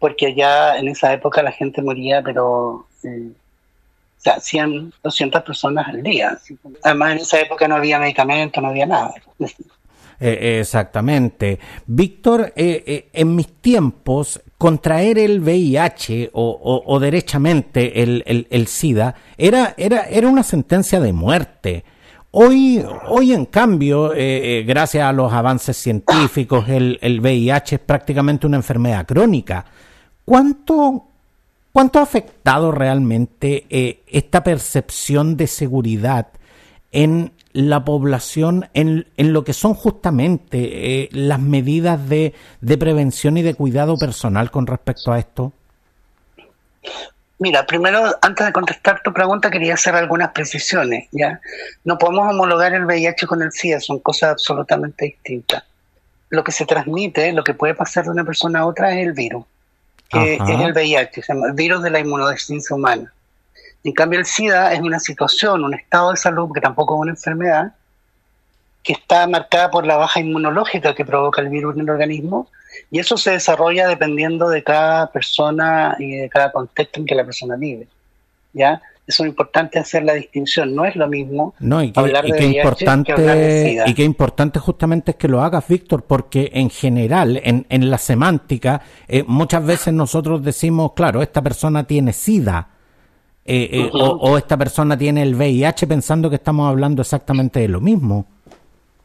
porque 0.00 0.34
ya 0.34 0.76
en 0.76 0.88
esa 0.88 1.12
época 1.12 1.40
la 1.40 1.52
gente 1.52 1.82
moría, 1.82 2.20
pero 2.20 2.88
eh, 3.04 3.30
o 3.30 4.20
sea, 4.20 4.40
100, 4.40 4.94
200 5.04 5.42
personas 5.44 5.86
al 5.86 6.02
día. 6.02 6.36
Además, 6.82 7.12
en 7.12 7.18
esa 7.18 7.40
época 7.40 7.68
no 7.68 7.76
había 7.76 8.00
medicamentos, 8.00 8.60
no 8.60 8.70
había 8.70 8.86
nada. 8.86 9.14
Eh, 10.20 10.58
exactamente. 10.60 11.58
Víctor, 11.86 12.52
eh, 12.56 13.08
en 13.12 13.36
mis 13.36 13.48
tiempos, 13.60 14.40
contraer 14.56 15.18
el 15.18 15.40
VIH 15.40 16.30
o, 16.32 16.98
derechamente 17.00 18.02
el, 18.02 18.24
el, 18.26 18.46
el, 18.50 18.66
SIDA 18.66 19.14
era, 19.36 19.74
era, 19.76 20.02
era 20.02 20.28
una 20.28 20.42
sentencia 20.42 20.98
de 20.98 21.12
muerte. 21.12 21.84
Hoy, 22.32 22.84
hoy 23.08 23.32
en 23.32 23.46
cambio, 23.46 24.12
gracias 24.66 25.04
a 25.04 25.12
los 25.12 25.32
avances 25.32 25.76
científicos, 25.76 26.68
el, 26.68 26.98
el 27.00 27.20
VIH 27.20 27.76
es 27.76 27.80
prácticamente 27.80 28.46
una 28.46 28.56
enfermedad 28.56 29.06
crónica. 29.06 29.64
¿Cuánto, 30.28 31.06
cuánto 31.72 32.00
ha 32.00 32.02
afectado 32.02 32.70
realmente 32.70 33.64
eh, 33.70 34.02
esta 34.08 34.44
percepción 34.44 35.38
de 35.38 35.46
seguridad 35.46 36.26
en 36.92 37.32
la 37.52 37.84
población, 37.84 38.68
en, 38.74 39.06
en 39.16 39.32
lo 39.32 39.44
que 39.44 39.52
son 39.52 39.74
justamente 39.74 41.02
eh, 41.02 41.08
las 41.12 41.40
medidas 41.40 42.08
de, 42.08 42.34
de 42.60 42.78
prevención 42.78 43.36
y 43.36 43.42
de 43.42 43.54
cuidado 43.54 43.96
personal 43.96 44.50
con 44.50 44.66
respecto 44.66 45.12
a 45.12 45.18
esto? 45.18 45.52
Mira, 47.40 47.64
primero, 47.66 48.16
antes 48.20 48.46
de 48.46 48.52
contestar 48.52 49.00
tu 49.02 49.12
pregunta, 49.12 49.50
quería 49.50 49.74
hacer 49.74 49.94
algunas 49.94 50.32
precisiones. 50.32 51.08
¿ya? 51.12 51.40
No 51.84 51.96
podemos 51.96 52.28
homologar 52.28 52.74
el 52.74 52.84
VIH 52.84 53.26
con 53.26 53.42
el 53.42 53.52
SIDA, 53.52 53.80
son 53.80 54.00
cosas 54.00 54.32
absolutamente 54.32 55.04
distintas. 55.06 55.62
Lo 56.30 56.42
que 56.42 56.52
se 56.52 56.66
transmite, 56.66 57.32
lo 57.32 57.44
que 57.44 57.54
puede 57.54 57.74
pasar 57.74 58.04
de 58.04 58.10
una 58.10 58.24
persona 58.24 58.60
a 58.60 58.66
otra 58.66 58.92
es 58.92 59.06
el 59.06 59.12
virus, 59.12 59.44
que 60.10 60.34
es 60.34 60.40
el 60.40 60.72
VIH, 60.72 61.22
se 61.22 61.32
llama 61.32 61.46
el 61.46 61.54
virus 61.54 61.82
de 61.82 61.90
la 61.90 62.00
inmunodeficiencia 62.00 62.74
humana. 62.74 63.12
En 63.88 63.94
cambio, 63.94 64.18
el 64.18 64.26
SIDA 64.26 64.74
es 64.74 64.80
una 64.80 65.00
situación, 65.00 65.64
un 65.64 65.72
estado 65.72 66.10
de 66.10 66.18
salud, 66.18 66.50
que 66.52 66.60
tampoco 66.60 66.94
es 66.94 67.00
una 67.00 67.10
enfermedad, 67.12 67.72
que 68.82 68.92
está 68.92 69.26
marcada 69.26 69.70
por 69.70 69.86
la 69.86 69.96
baja 69.96 70.20
inmunológica 70.20 70.94
que 70.94 71.06
provoca 71.06 71.40
el 71.40 71.48
virus 71.48 71.74
en 71.74 71.80
el 71.80 71.90
organismo 71.90 72.48
y 72.90 72.98
eso 72.98 73.16
se 73.16 73.30
desarrolla 73.30 73.88
dependiendo 73.88 74.50
de 74.50 74.62
cada 74.62 75.10
persona 75.10 75.96
y 75.98 76.16
de 76.16 76.28
cada 76.28 76.52
contexto 76.52 77.00
en 77.00 77.06
que 77.06 77.14
la 77.14 77.24
persona 77.24 77.56
vive. 77.56 77.88
¿Ya? 78.52 78.82
Eso 79.06 79.24
es 79.24 79.30
importante 79.30 79.78
hacer 79.78 80.02
la 80.02 80.12
distinción. 80.12 80.74
No 80.74 80.84
es 80.84 80.94
lo 80.94 81.08
mismo 81.08 81.54
no, 81.58 81.82
y 81.82 81.90
hablar 81.96 82.26
de 82.26 82.44
importante, 82.44 83.84
Y 83.86 83.94
qué 83.94 84.04
importante 84.04 84.58
justamente 84.58 85.12
es 85.12 85.16
que 85.16 85.28
lo 85.28 85.40
hagas, 85.40 85.66
Víctor, 85.66 86.04
porque 86.04 86.50
en 86.52 86.68
general, 86.68 87.40
en, 87.42 87.64
en 87.70 87.90
la 87.90 87.96
semántica, 87.96 88.82
eh, 89.08 89.24
muchas 89.26 89.64
veces 89.64 89.94
nosotros 89.94 90.44
decimos, 90.44 90.92
claro, 90.92 91.22
esta 91.22 91.40
persona 91.40 91.84
tiene 91.84 92.12
SIDA. 92.12 92.68
Eh, 93.50 93.70
eh, 93.72 93.90
o, 93.94 94.36
esta 94.36 94.58
persona 94.58 94.98
tiene 94.98 95.22
el 95.22 95.34
VIH 95.34 95.86
pensando 95.86 96.28
que 96.28 96.36
estamos 96.36 96.68
hablando 96.68 97.00
exactamente 97.00 97.60
de 97.60 97.68
lo 97.68 97.80
mismo. 97.80 98.26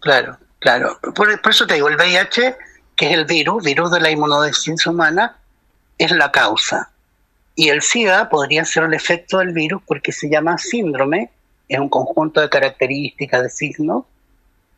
Claro, 0.01 0.37
claro. 0.59 0.99
Por, 1.15 1.29
eso 1.49 1.65
te 1.65 1.75
digo, 1.75 1.87
el 1.87 1.95
VIH, 1.95 2.57
que 2.93 3.05
es 3.05 3.13
el 3.13 3.23
virus, 3.23 3.63
virus 3.63 3.89
de 3.89 4.01
la 4.01 4.11
inmunodeficiencia 4.11 4.91
humana, 4.91 5.37
es 5.97 6.11
la 6.11 6.29
causa. 6.29 6.91
Y 7.55 7.69
el 7.69 7.81
SIDA 7.81 8.27
podría 8.27 8.65
ser 8.65 8.83
el 8.83 8.93
efecto 8.93 9.37
del 9.37 9.53
virus 9.53 9.81
porque 9.87 10.11
se 10.11 10.29
llama 10.29 10.57
síndrome, 10.57 11.29
es 11.69 11.79
un 11.79 11.87
conjunto 11.87 12.41
de 12.41 12.49
características, 12.49 13.43
de 13.43 13.49
signos, 13.49 14.03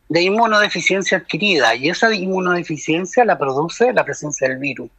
de 0.08 0.22
inmunodeficiencia 0.22 1.18
adquirida. 1.18 1.74
Y 1.74 1.88
esa 1.88 2.14
inmunodeficiencia 2.14 3.24
la 3.24 3.36
produce 3.36 3.92
la 3.92 4.04
presencia 4.04 4.48
del 4.48 4.58
virus. 4.58 4.90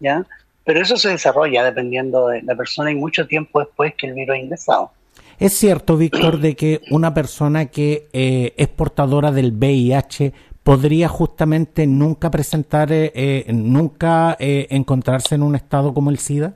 ¿ya? 0.00 0.26
Pero 0.64 0.80
eso 0.80 0.96
se 0.96 1.10
desarrolla 1.10 1.64
dependiendo 1.64 2.28
de 2.28 2.42
la 2.42 2.54
persona 2.54 2.90
y 2.90 2.94
mucho 2.94 3.26
tiempo 3.26 3.60
después 3.60 3.94
que 3.96 4.06
el 4.06 4.14
virus 4.14 4.34
ha 4.34 4.38
ingresado. 4.38 4.90
¿Es 5.38 5.54
cierto, 5.54 5.96
Víctor, 5.96 6.38
de 6.38 6.54
que 6.54 6.82
una 6.90 7.12
persona 7.14 7.66
que 7.66 8.08
eh, 8.12 8.54
es 8.56 8.68
portadora 8.68 9.32
del 9.32 9.50
VIH 9.52 10.32
podría 10.62 11.08
justamente 11.08 11.86
nunca 11.86 12.30
presentar, 12.30 12.92
eh, 12.92 13.10
eh, 13.14 13.46
nunca 13.52 14.36
encontrarse 14.38 15.34
en 15.34 15.42
un 15.42 15.56
estado 15.56 15.92
como 15.92 16.10
el 16.10 16.20
SIDA? 16.20 16.54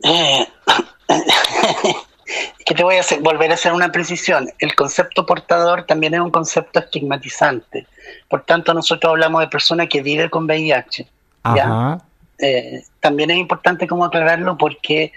que 2.66 2.74
te 2.74 2.82
voy 2.82 2.96
a 2.96 3.02
volver 3.20 3.52
a 3.52 3.54
hacer 3.54 3.72
una 3.72 3.92
precisión. 3.92 4.50
El 4.58 4.74
concepto 4.74 5.24
portador 5.24 5.84
también 5.84 6.14
es 6.14 6.20
un 6.20 6.30
concepto 6.30 6.80
estigmatizante. 6.80 7.86
Por 8.28 8.42
tanto, 8.44 8.74
nosotros 8.74 9.10
hablamos 9.10 9.42
de 9.42 9.46
persona 9.46 9.86
que 9.86 10.02
vive 10.02 10.28
con 10.28 10.44
VIH. 10.44 11.06
También 13.00 13.30
es 13.30 13.38
importante 13.38 13.86
como 13.86 14.04
aclararlo 14.04 14.56
porque 14.56 15.12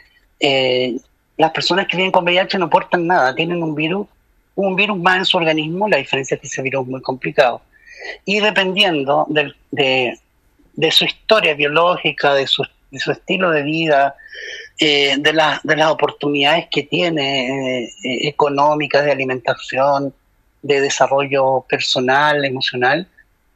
las 1.42 1.52
personas 1.52 1.88
que 1.88 1.98
viven 1.98 2.12
con 2.12 2.24
VIH 2.24 2.60
no 2.60 2.70
portan 2.70 3.08
nada, 3.08 3.34
tienen 3.34 3.64
un 3.64 3.74
virus, 3.74 4.08
un 4.56 4.76
virus 4.76 4.98
más 4.98 5.18
en 5.18 5.26
su 5.26 5.38
organismo, 5.38 5.90
la 5.90 5.98
diferencia 5.98 6.36
es 6.36 6.42
que 6.42 6.48
ese 6.48 6.62
virus 6.62 6.84
es 6.84 6.90
muy 6.90 7.02
complicado. 7.02 7.62
Y 8.26 8.40
dependiendo 8.40 9.28
de, 9.30 10.20
su 10.92 11.06
historia 11.06 11.56
biológica, 11.56 12.36
de 12.36 12.46
su, 12.46 12.64
estilo 12.92 13.50
de 13.50 13.64
vida, 13.64 14.16
eh, 14.80 15.16
de, 15.18 15.32
de 15.64 15.76
las 15.76 15.92
oportunidades 15.92 16.68
que 16.70 16.84
tiene 16.84 17.86
eh, 17.86 18.28
económicas, 18.28 19.04
de 19.04 19.12
alimentación, 19.12 20.14
de 20.62 20.82
desarrollo 20.82 21.66
personal, 21.68 22.46
emocional, 22.46 23.08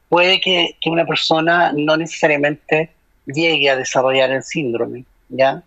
puede 0.08 0.40
que, 0.40 0.76
que 0.80 0.90
una 0.90 1.06
persona 1.06 1.72
no 1.72 1.96
necesariamente 1.96 2.90
llegue 3.26 3.68
a 3.70 3.76
desarrollar 3.76 4.30
el 4.30 4.42
síndrome, 4.42 5.04
¿ya? 5.28 5.62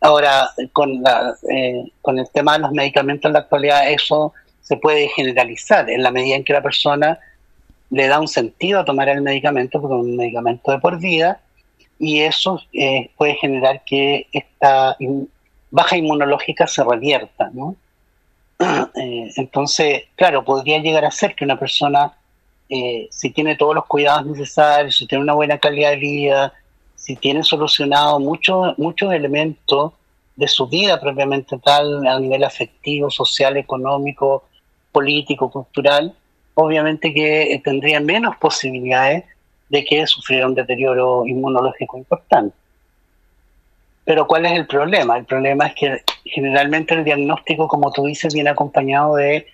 Ahora, 0.00 0.50
con, 0.72 1.02
la, 1.02 1.36
eh, 1.50 1.90
con 2.02 2.18
el 2.18 2.28
tema 2.30 2.54
de 2.54 2.60
los 2.60 2.72
medicamentos 2.72 3.28
en 3.28 3.32
la 3.32 3.40
actualidad, 3.40 3.90
eso 3.90 4.32
se 4.60 4.76
puede 4.76 5.08
generalizar 5.08 5.90
en 5.90 6.02
la 6.02 6.10
medida 6.10 6.36
en 6.36 6.44
que 6.44 6.52
la 6.52 6.62
persona 6.62 7.18
le 7.90 8.06
da 8.06 8.20
un 8.20 8.28
sentido 8.28 8.80
a 8.80 8.84
tomar 8.84 9.08
el 9.08 9.22
medicamento, 9.22 9.80
porque 9.80 9.96
es 9.96 10.02
un 10.02 10.16
medicamento 10.16 10.70
de 10.70 10.78
por 10.78 10.98
vida, 10.98 11.40
y 11.98 12.20
eso 12.20 12.60
eh, 12.72 13.10
puede 13.16 13.34
generar 13.36 13.82
que 13.84 14.28
esta 14.30 14.96
baja 15.70 15.96
inmunológica 15.96 16.66
se 16.66 16.84
revierta, 16.84 17.50
¿no? 17.52 17.76
Eh, 18.94 19.30
entonces, 19.36 20.04
claro, 20.16 20.44
podría 20.44 20.78
llegar 20.78 21.04
a 21.04 21.12
ser 21.12 21.36
que 21.36 21.44
una 21.44 21.56
persona, 21.58 22.12
si 22.68 23.30
tiene 23.30 23.54
todos 23.54 23.74
los 23.76 23.86
cuidados 23.86 24.26
necesarios, 24.26 24.96
si 24.96 25.06
tiene 25.06 25.22
una 25.22 25.34
buena 25.34 25.58
calidad 25.58 25.90
de 25.90 25.96
vida, 25.96 26.52
si 27.08 27.16
tiene 27.16 27.42
solucionado 27.42 28.20
muchos 28.20 28.76
muchos 28.76 29.14
elementos 29.14 29.94
de 30.36 30.46
su 30.46 30.66
vida 30.66 31.00
propiamente 31.00 31.56
tal, 31.58 32.06
a 32.06 32.20
nivel 32.20 32.44
afectivo, 32.44 33.10
social, 33.10 33.56
económico, 33.56 34.44
político, 34.92 35.50
cultural, 35.50 36.14
obviamente 36.52 37.14
que 37.14 37.62
tendría 37.64 37.98
menos 38.00 38.36
posibilidades 38.36 39.24
de 39.70 39.84
que 39.86 40.06
sufriera 40.06 40.46
un 40.46 40.54
deterioro 40.54 41.24
inmunológico 41.26 41.96
importante. 41.96 42.54
Pero 44.04 44.26
¿cuál 44.26 44.44
es 44.44 44.52
el 44.52 44.66
problema? 44.66 45.16
El 45.16 45.24
problema 45.24 45.68
es 45.68 45.74
que 45.76 46.02
generalmente 46.26 46.92
el 46.92 47.04
diagnóstico, 47.04 47.68
como 47.68 47.90
tú 47.90 48.04
dices, 48.04 48.34
viene 48.34 48.50
acompañado 48.50 49.16
de 49.16 49.46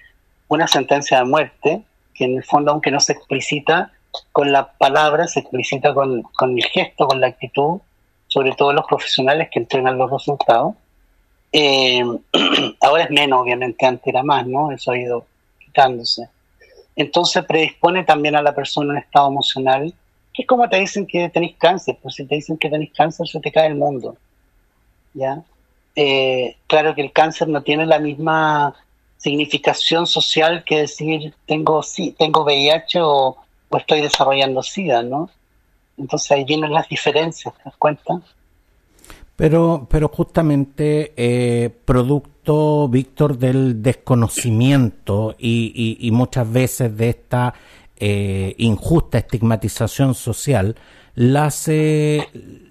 una 0.49 0.67
sentencia 0.67 1.19
de 1.19 1.25
muerte, 1.25 1.83
que 2.15 2.25
en 2.25 2.37
el 2.37 2.45
fondo, 2.45 2.73
aunque 2.73 2.91
no 2.91 2.99
se 2.99 3.13
explicita, 3.13 3.93
con 4.33 4.53
la 4.53 4.73
palabra, 4.73 5.27
se 5.27 5.41
explicita 5.41 5.95
con, 5.95 6.23
con 6.23 6.57
el 6.57 6.65
gesto, 6.65 7.07
con 7.07 7.21
la 7.21 7.29
actitud, 7.29 7.81
sobre 8.27 8.53
todo 8.53 8.73
los 8.73 8.87
profesionales 8.87 9.49
que 9.53 9.61
entregan 9.61 9.99
los 9.99 10.11
resultados. 10.11 10.75
Eh, 11.53 12.03
ahora 12.81 13.05
es 13.05 13.11
menos, 13.11 13.41
obviamente, 13.41 13.87
antes 13.87 14.07
era 14.07 14.23
más, 14.23 14.47
¿no? 14.47 14.73
Eso 14.73 14.93
ha 14.93 14.99
ido 14.99 15.27
quitándose. 15.59 16.29
Entonces 16.97 17.45
predispone 17.45 18.05
también 18.05 18.37
a 18.37 18.43
la 18.43 18.55
persona 18.55 18.93
un 18.93 18.99
estado 18.99 19.29
emocional, 19.29 19.93
que 20.33 20.43
es 20.43 20.49
como 20.49 20.69
te 20.69 20.79
dicen 20.79 21.07
que 21.07 21.29
tenéis 21.29 21.57
cáncer, 21.59 21.99
pues 22.03 22.17
si 22.17 22.27
te 22.27 22.37
dicen 22.37 22.57
que 22.57 22.71
tenéis 22.71 22.93
cáncer 22.93 23.27
se 23.27 23.41
te 23.41 23.53
cae 23.53 23.69
el 23.69 23.77
mundo. 23.77 24.17
¿Ya? 25.13 25.43
Eh, 25.97 26.57
claro 26.67 26.95
que 26.95 27.03
el 27.03 27.13
cáncer 27.13 27.49
no 27.49 27.63
tiene 27.63 27.87
la 27.87 28.01
misma 28.01 28.75
significación 29.17 30.07
social 30.07 30.65
que 30.65 30.81
decir 30.81 31.35
tengo 31.47 31.83
sí, 31.83 32.15
tengo 32.19 32.43
VIH 32.43 33.01
o, 33.01 33.37
pues 33.69 33.83
estoy 33.83 34.01
desarrollando 34.01 34.63
SIDA, 34.63 35.03
¿no? 35.03 35.31
Entonces 35.97 36.31
ahí 36.33 36.45
vienen 36.45 36.73
las 36.73 36.89
diferencias, 36.89 37.55
¿te 37.55 37.63
das 37.65 37.77
cuenta? 37.77 38.21
Pero, 39.37 39.87
pero 39.91 40.09
justamente 40.09 41.13
eh, 41.17 41.71
producto, 41.85 42.89
Víctor, 42.89 43.37
del 43.39 43.83
desconocimiento 43.83 45.35
y, 45.39 46.09
muchas 46.13 46.51
veces 46.51 46.97
de 46.97 47.09
esta 47.09 47.55
eh, 47.97 48.55
injusta 48.59 49.19
estigmatización 49.19 50.15
social, 50.15 50.77
las, 51.17 51.67
eh, 51.69 52.29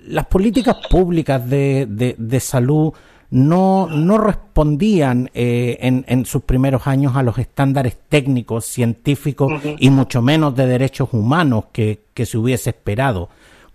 las 0.08 0.26
políticas 0.28 0.78
públicas 0.90 1.50
de, 1.50 1.86
de 2.18 2.40
salud 2.40 2.94
no, 3.34 3.88
no 3.88 4.20
respondían 4.20 5.32
eh, 5.34 5.80
en, 5.82 6.06
en, 6.08 6.24
sus 6.24 6.44
primeros 6.44 6.86
años 6.86 7.16
a 7.16 7.24
los 7.24 7.40
estándares 7.40 7.98
técnicos, 8.08 8.64
científicos 8.64 9.52
y 9.80 9.90
mucho 9.90 10.22
menos 10.22 10.56
de 10.56 10.68
derechos 10.68 11.10
humanos 11.14 11.66
que, 11.74 12.04
se 12.16 12.38
hubiese 12.38 12.70
esperado. 12.70 13.30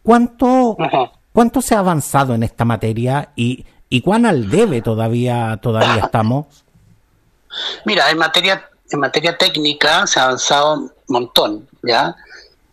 ¿Cuánto, 0.04 0.76
¿Cuánto 1.32 1.60
se 1.60 1.74
ha 1.74 1.80
avanzado 1.80 2.36
en 2.36 2.44
esta 2.44 2.64
materia 2.64 3.30
y, 3.34 3.66
y 3.88 4.00
cuán 4.00 4.26
al 4.26 4.48
debe 4.48 4.80
todavía, 4.80 5.58
todavía 5.60 6.04
estamos? 6.04 6.64
Mira, 7.84 8.08
en 8.12 8.18
materia, 8.18 8.70
en 8.92 9.00
materia 9.00 9.36
técnica 9.36 10.06
se 10.06 10.20
ha 10.20 10.26
avanzado 10.26 10.74
un 10.74 10.92
montón, 11.08 11.68
¿ya? 11.82 12.14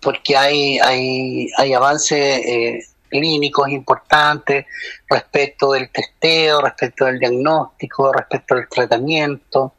Porque 0.02 0.38
hay, 0.38 0.78
hay, 0.78 1.48
hay 1.58 1.74
avance 1.74 2.76
eh, 2.76 2.86
clínicos 3.16 3.70
importantes 3.70 4.66
respecto 5.10 5.72
del 5.72 5.90
testeo, 5.90 6.62
respecto 6.62 7.06
del 7.06 7.20
diagnóstico, 7.20 8.12
respecto 8.12 8.56
del 8.56 8.68
tratamiento. 8.68 9.74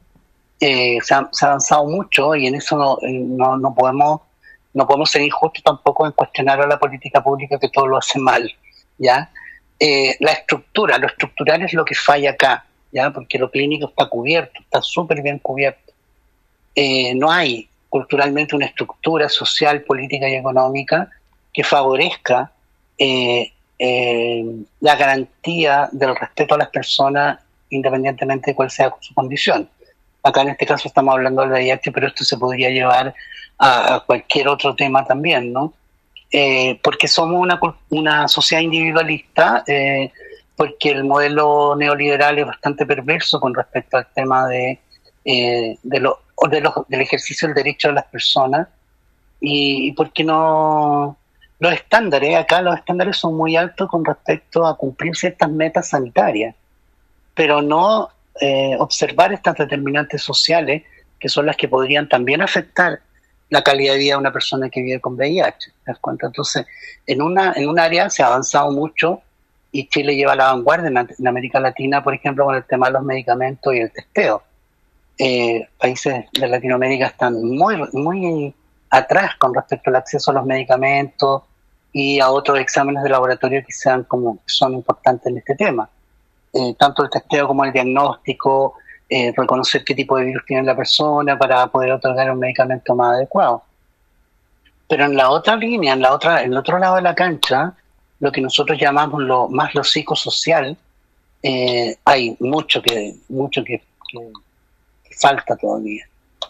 Eh, 0.59 0.99
se, 1.03 1.15
ha, 1.15 1.29
avanzado 1.43 1.85
mucho 1.85 2.35
y 2.35 2.47
en 2.47 2.55
eso 2.55 2.77
no, 2.77 2.99
no, 3.03 3.59
no, 3.59 3.75
podemos 3.75 4.23
no 4.73 4.87
podemos 4.87 5.11
ser 5.11 5.23
injustos 5.23 5.63
tampoco 5.63 6.07
en 6.07 6.13
cuestionar 6.13 6.61
a 6.61 6.67
la 6.67 6.79
política 6.79 7.23
pública 7.23 7.59
que 7.59 7.69
todo 7.69 7.87
lo 7.87 7.99
hace 7.99 8.19
mal. 8.19 8.51
¿ya? 8.99 9.31
Eh, 9.79 10.17
la 10.21 10.33
estructura, 10.33 10.99
lo 10.99 11.07
estructural 11.07 11.63
es 11.63 11.73
lo 11.73 11.85
que 11.85 11.95
falla 11.95 12.33
acá, 12.33 12.67
¿ya? 12.93 13.11
porque 13.11 13.39
lo 13.39 13.51
clínico 13.51 13.89
está 13.89 14.07
cubierto, 14.07 14.61
está 14.61 14.81
súper 14.83 15.23
bien 15.23 15.39
cubierto. 15.39 15.93
Eh, 16.75 17.15
no 17.15 17.31
hay 17.31 17.69
culturalmente 17.89 18.55
una 18.55 18.67
estructura 18.67 19.29
social, 19.29 19.83
política 19.83 20.29
y 20.29 20.35
económica 20.35 21.11
que 21.55 21.65
favorezca 21.65 22.53
eh, 22.99 23.53
la 24.81 24.97
garantía 24.97 25.89
del 25.93 26.17
respeto 26.17 26.55
a 26.55 26.59
las 26.59 26.69
personas 26.69 27.39
independientemente 27.71 28.51
de 28.51 28.55
cuál 28.55 28.71
sea 28.71 28.95
su 29.01 29.15
condición. 29.15 29.69
Acá 30.23 30.43
en 30.43 30.49
este 30.49 30.67
caso 30.67 30.89
estamos 30.89 31.15
hablando 31.15 31.43
del 31.43 31.53
VIH, 31.53 31.93
pero 31.93 32.09
esto 32.09 32.25
se 32.25 32.37
podría 32.37 32.71
llevar 32.71 33.15
a, 33.59 34.03
cualquier 34.07 34.49
otro 34.49 34.75
tema 34.75 35.05
también, 35.05 35.53
¿no? 35.53 35.73
Eh, 36.33 36.79
porque 36.83 37.07
somos 37.07 37.49
una, 37.91 38.29
sociedad 38.29 38.63
individualista, 38.63 39.63
eh, 39.67 40.11
porque 40.57 40.91
el 40.91 41.05
modelo 41.05 41.77
neoliberal 41.77 42.39
es 42.39 42.47
bastante 42.47 42.85
perverso 42.85 43.39
con 43.39 43.55
respecto 43.55 43.99
al 43.99 44.09
tema 44.13 44.49
de, 44.49 44.81
eh, 45.25 45.79
de, 45.83 46.01
lo, 46.01 46.21
de 46.51 46.73
del 46.89 47.01
ejercicio 47.01 47.47
del 47.47 47.55
derecho 47.55 47.89
de 47.89 47.95
las 47.95 48.07
personas 48.07 48.69
y 49.41 49.93
porque 49.93 50.25
no 50.25 51.17
los 51.59 51.73
estándares, 51.73 52.37
acá 52.37 52.61
los 52.61 52.77
estándares 52.77 53.17
son 53.17 53.37
muy 53.37 53.57
altos 53.57 53.89
con 53.89 54.05
respecto 54.05 54.67
a 54.67 54.77
cumplir 54.77 55.17
ciertas 55.17 55.51
metas 55.51 55.89
sanitarias, 55.89 56.55
pero 57.35 57.63
no 57.63 58.11
eh, 58.41 58.77
observar 58.79 59.33
estas 59.33 59.57
determinantes 59.57 60.23
sociales 60.23 60.83
que 61.19 61.29
son 61.29 61.47
las 61.47 61.57
que 61.57 61.69
podrían 61.69 62.09
también 62.09 62.43
afectar 62.43 63.01
la 63.49 63.63
calidad 63.63 63.95
de 63.95 63.99
vida 64.01 64.15
de 64.15 64.21
una 64.21 64.33
persona 64.33 64.69
que 64.69 64.83
vive 64.83 65.01
con 65.01 65.15
VIH. 65.15 65.73
Entonces, 66.23 66.67
en, 67.07 67.23
una, 67.23 67.53
en 67.57 67.69
un 67.69 67.79
área 67.79 68.11
se 68.11 68.23
ha 68.23 68.27
avanzado 68.27 68.71
mucho 68.73 69.23
y 69.73 69.89
Chile 69.89 70.17
lleva 70.17 70.35
la 70.35 70.53
vanguardia 70.53 70.89
en, 70.89 71.27
América 71.27 71.61
Latina, 71.61 72.03
por 72.03 72.15
ejemplo, 72.15 72.45
con 72.45 72.57
el 72.57 72.65
tema 72.65 72.87
de 72.87 72.93
los 72.93 73.03
medicamentos 73.03 73.75
y 73.75 73.79
el 73.79 73.93
testeo. 73.93 74.43
Eh, 75.19 75.67
países 75.79 76.27
de 76.33 76.49
Latinoamérica 76.49 77.07
están 77.07 77.43
muy, 77.43 77.77
muy 77.93 78.55
atrás 78.99 79.37
con 79.39 79.55
respecto 79.55 79.91
al 79.91 79.97
acceso 79.97 80.31
a 80.31 80.35
los 80.35 80.45
medicamentos 80.45 81.43
y 81.93 82.21
a 82.21 82.31
otros 82.31 82.59
exámenes 82.59 83.03
de 83.03 83.09
laboratorio 83.09 83.63
que 83.65 83.73
sean 83.73 84.05
como 84.05 84.39
son 84.47 84.75
importantes 84.75 85.27
en 85.27 85.39
este 85.39 85.55
tema. 85.55 85.89
Eh, 86.53 86.75
tanto 86.79 87.05
el 87.05 87.11
testeo 87.11 87.47
como 87.47 87.65
el 87.65 87.73
diagnóstico, 87.73 88.75
eh, 89.09 89.33
reconocer 89.37 89.85
qué 89.85 89.95
tipo 89.95 90.17
de 90.17 90.25
virus 90.25 90.45
tiene 90.47 90.65
la 90.65 90.77
persona 90.77 91.39
para 91.39 91.67
poder 91.69 91.93
otorgar 91.93 92.31
un 92.31 92.39
medicamento 92.39 92.95
más 92.95 93.15
adecuado. 93.15 93.63
Pero 94.89 95.05
en 95.05 95.17
la 95.17 95.31
otra 95.31 95.57
línea, 95.57 95.93
en 95.93 96.03
la 96.03 96.13
otra, 96.13 96.43
en 96.43 96.53
el 96.53 96.59
otro 96.59 96.79
lado 96.79 96.97
de 96.97 97.03
la 97.03 97.15
cancha, 97.15 97.75
lo 98.21 98.33
que 98.33 98.41
nosotros 98.41 98.79
llamamos 98.79 99.23
lo 99.23 99.49
más 99.49 99.75
lo 99.75 99.85
psicosocial, 99.85 100.77
eh, 101.43 101.97
hay 102.05 102.37
mucho 102.41 102.83
que, 102.83 103.15
mucho 103.29 103.63
que, 103.63 103.83
falta 105.21 105.57
todavía. 105.57 106.05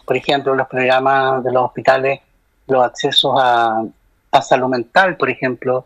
Por 0.05 0.17
ejemplo, 0.17 0.55
los 0.55 0.67
programas 0.67 1.43
de 1.43 1.51
los 1.51 1.63
hospitales, 1.65 2.19
los 2.67 2.83
accesos 2.83 3.33
a, 3.39 3.83
a 4.31 4.41
salud 4.41 4.67
mental, 4.67 5.17
por 5.17 5.29
ejemplo, 5.29 5.85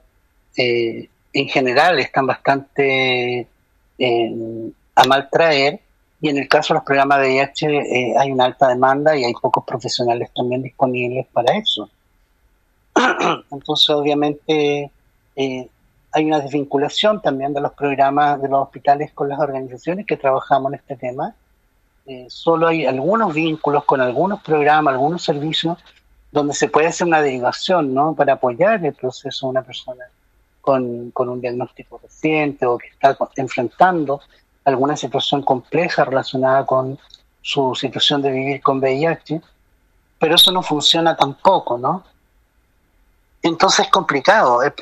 en 0.56 1.48
general 1.48 2.00
están 2.00 2.28
bastante 2.28 3.48
a 4.96 5.04
mal 5.06 5.30
traer 5.32 5.80
y 6.22 6.30
en 6.30 6.38
el 6.38 6.48
caso 6.48 6.74
de 6.74 6.78
los 6.78 6.86
programas 6.86 7.20
de 7.20 7.30
VIH 7.30 7.68
eh, 7.68 8.14
hay 8.18 8.32
una 8.32 8.46
alta 8.46 8.68
demanda 8.68 9.18
y 9.18 9.24
hay 9.24 9.34
pocos 9.34 9.66
profesionales 9.66 10.30
también 10.36 10.62
disponibles 10.62 11.26
para 11.34 11.58
eso. 11.58 11.90
Entonces, 13.52 13.90
obviamente, 13.90 14.92
eh, 15.36 15.70
hay 16.12 16.26
una 16.26 16.40
desvinculación 16.40 17.22
también 17.24 17.54
de 17.54 17.62
los 17.62 17.74
programas 17.74 18.40
de 18.40 18.50
los 18.50 18.62
hospitales 18.62 19.12
con 19.14 19.30
las 19.30 19.40
organizaciones 19.40 20.06
que 20.06 20.16
trabajamos 20.16 20.74
en 20.74 20.80
este 20.80 20.96
tema. 20.96 21.34
Eh, 22.06 22.28
solo 22.30 22.68
hay 22.68 22.86
algunos 22.86 23.34
vínculos 23.34 23.84
con 23.86 24.00
algunos 24.00 24.44
programas, 24.44 24.94
algunos 24.94 25.24
servicios 25.24 25.80
donde 26.32 26.54
se 26.54 26.70
puede 26.70 26.88
hacer 26.88 27.08
una 27.08 27.22
derivación 27.22 27.94
¿no? 27.94 28.16
para 28.16 28.34
apoyar 28.34 28.84
el 28.86 28.94
proceso 28.94 29.48
de 29.48 29.52
una 29.52 29.64
persona 29.64 30.06
con, 30.62 31.12
un 31.14 31.42
diagnóstico 31.42 32.00
reciente 32.02 32.66
o 32.66 32.78
que 32.78 32.88
está 32.88 33.18
enfrentando 33.36 34.22
alguna 34.64 34.96
situación 34.96 35.42
compleja 35.42 36.06
relacionada 36.06 36.66
con 36.66 36.98
su 37.42 37.74
situación 37.76 38.22
de 38.22 38.32
vivir 38.32 38.62
con 38.62 38.78
VIH, 38.78 39.42
pero 40.20 40.36
eso 40.36 40.52
no 40.52 40.62
funciona 40.62 41.16
tampoco, 41.18 41.80
¿no? 41.80 42.04
Entonces 43.42 43.88
es 43.88 43.92
complicado, 43.92 44.62
es, 44.62 44.74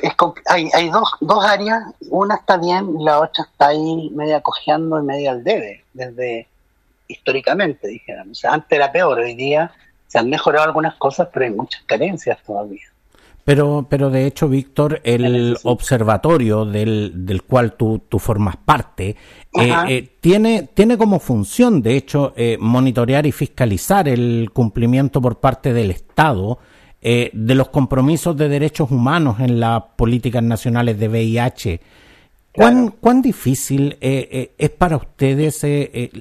hay, 0.46 0.68
hay 0.74 0.90
dos, 0.90 1.12
dos 1.20 1.42
áreas, 1.42 1.82
una 2.10 2.34
está 2.34 2.58
bien 2.58 3.00
y 3.00 3.04
la 3.04 3.18
otra 3.20 3.44
está 3.44 3.68
ahí 3.68 4.10
media 4.10 4.42
cojeando 4.42 5.00
y 5.00 5.02
media 5.02 5.30
al 5.30 5.42
debe, 5.42 5.82
desde 5.94 6.46
históricamente, 7.08 7.88
dijéramos. 7.88 8.36
O 8.36 8.40
sea, 8.40 8.52
antes 8.52 8.70
era 8.70 8.92
peor, 8.92 9.18
hoy 9.18 9.34
día 9.34 9.72
se 10.10 10.18
han 10.18 10.28
mejorado 10.28 10.66
algunas 10.66 10.96
cosas, 10.96 11.28
pero 11.32 11.44
hay 11.44 11.52
muchas 11.52 11.82
carencias 11.86 12.42
todavía. 12.44 12.82
Pero, 13.44 13.86
pero 13.88 14.10
de 14.10 14.26
hecho, 14.26 14.48
Víctor, 14.48 15.00
el 15.04 15.56
observatorio 15.62 16.64
del, 16.64 17.12
del 17.24 17.42
cual 17.44 17.74
tú, 17.74 18.02
tú 18.08 18.18
formas 18.18 18.56
parte 18.56 19.16
eh, 19.58 19.72
eh, 19.88 20.16
tiene, 20.20 20.68
tiene 20.74 20.98
como 20.98 21.20
función, 21.20 21.80
de 21.80 21.96
hecho, 21.96 22.32
eh, 22.36 22.58
monitorear 22.60 23.24
y 23.24 23.32
fiscalizar 23.32 24.08
el 24.08 24.50
cumplimiento 24.52 25.20
por 25.22 25.38
parte 25.38 25.72
del 25.72 25.92
Estado 25.92 26.58
de 27.02 27.54
los 27.54 27.70
compromisos 27.70 28.36
de 28.36 28.50
derechos 28.50 28.90
humanos 28.90 29.40
en 29.40 29.58
las 29.58 29.82
políticas 29.96 30.42
nacionales 30.42 30.98
de 30.98 31.08
VIH. 31.08 31.80
¿Cuán, 32.52 32.88
¿Cuán 32.88 33.22
difícil 33.22 33.96
es 34.00 34.70
para 34.70 34.96
ustedes 34.96 35.60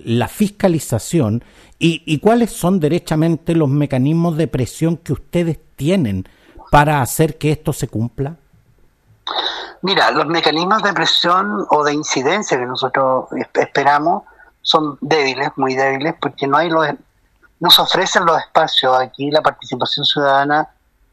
la 0.04 0.28
fiscalización 0.28 1.44
y, 1.80 2.04
y 2.06 2.20
cuáles 2.20 2.52
son 2.52 2.80
derechamente 2.80 3.56
los 3.56 3.68
mecanismos 3.68 4.38
de 4.38 4.48
presión 4.48 4.98
que 4.98 5.14
ustedes 5.14 5.58
tienen? 5.76 6.28
para 6.70 7.02
hacer 7.02 7.38
que 7.38 7.52
esto 7.52 7.74
se 7.74 7.88
cumpla? 7.88 8.36
Mira, 9.82 10.12
los 10.12 10.26
mecanismos 10.26 10.84
de 10.84 10.94
presión 10.94 11.66
o 11.70 11.84
de 11.84 11.94
incidencia 11.94 12.58
que 12.58 12.66
nosotros 12.66 13.28
esperamos 13.54 14.24
son 14.62 14.98
débiles, 15.02 15.52
muy 15.56 15.76
débiles, 15.76 16.16
porque 16.20 16.48
no 16.48 16.58
hay 16.58 16.70
los, 16.70 16.88
no 17.60 17.70
se 17.70 17.82
ofrecen 17.82 18.26
los 18.26 18.38
espacios 18.40 19.00
aquí, 19.00 19.32
la 19.32 19.42
participación 19.42 20.06
ciudadana 20.06 20.70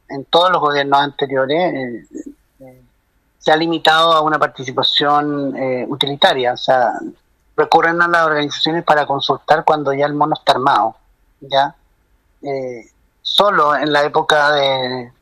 en 0.08 0.24
todos 0.24 0.50
los 0.50 0.60
gobiernos 0.60 1.00
anteriores 1.00 1.74
eh, 1.74 2.06
eh, 2.12 2.30
se 3.46 3.52
ha 3.52 3.56
limitado 3.56 4.12
a 4.12 4.22
una 4.22 4.40
participación 4.40 5.56
eh, 5.56 5.86
utilitaria, 5.88 6.54
o 6.54 6.56
sea, 6.56 6.94
recurren 7.56 8.02
a 8.02 8.08
las 8.08 8.26
organizaciones 8.26 8.82
para 8.82 9.06
consultar 9.06 9.64
cuando 9.64 9.92
ya 9.92 10.06
el 10.06 10.14
mono 10.14 10.34
está 10.34 10.54
armado, 10.54 10.96
ya. 11.40 11.76
solo 13.22 13.76
en 13.76 13.92
la 13.92 14.02
época 14.02 14.50
de, 14.50 15.12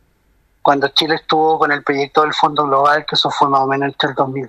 cuando 0.62 0.88
Chile 0.88 1.16
estuvo 1.16 1.58
con 1.58 1.70
el 1.70 1.82
proyecto 1.82 2.22
del 2.22 2.32
Fondo 2.32 2.64
Global, 2.64 3.04
que 3.04 3.14
eso 3.14 3.28
fue 3.28 3.50
más 3.50 3.60
o 3.60 3.66
menos 3.66 3.88
entre 3.88 4.08
el 4.08 4.14
2000, 4.14 4.46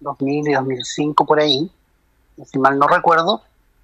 2000 0.00 0.48
y 0.48 0.52
2005 0.52 1.24
por 1.24 1.38
ahí, 1.38 1.70
si 2.44 2.58
mal 2.58 2.76
no 2.76 2.88
recuerdo, 2.88 3.40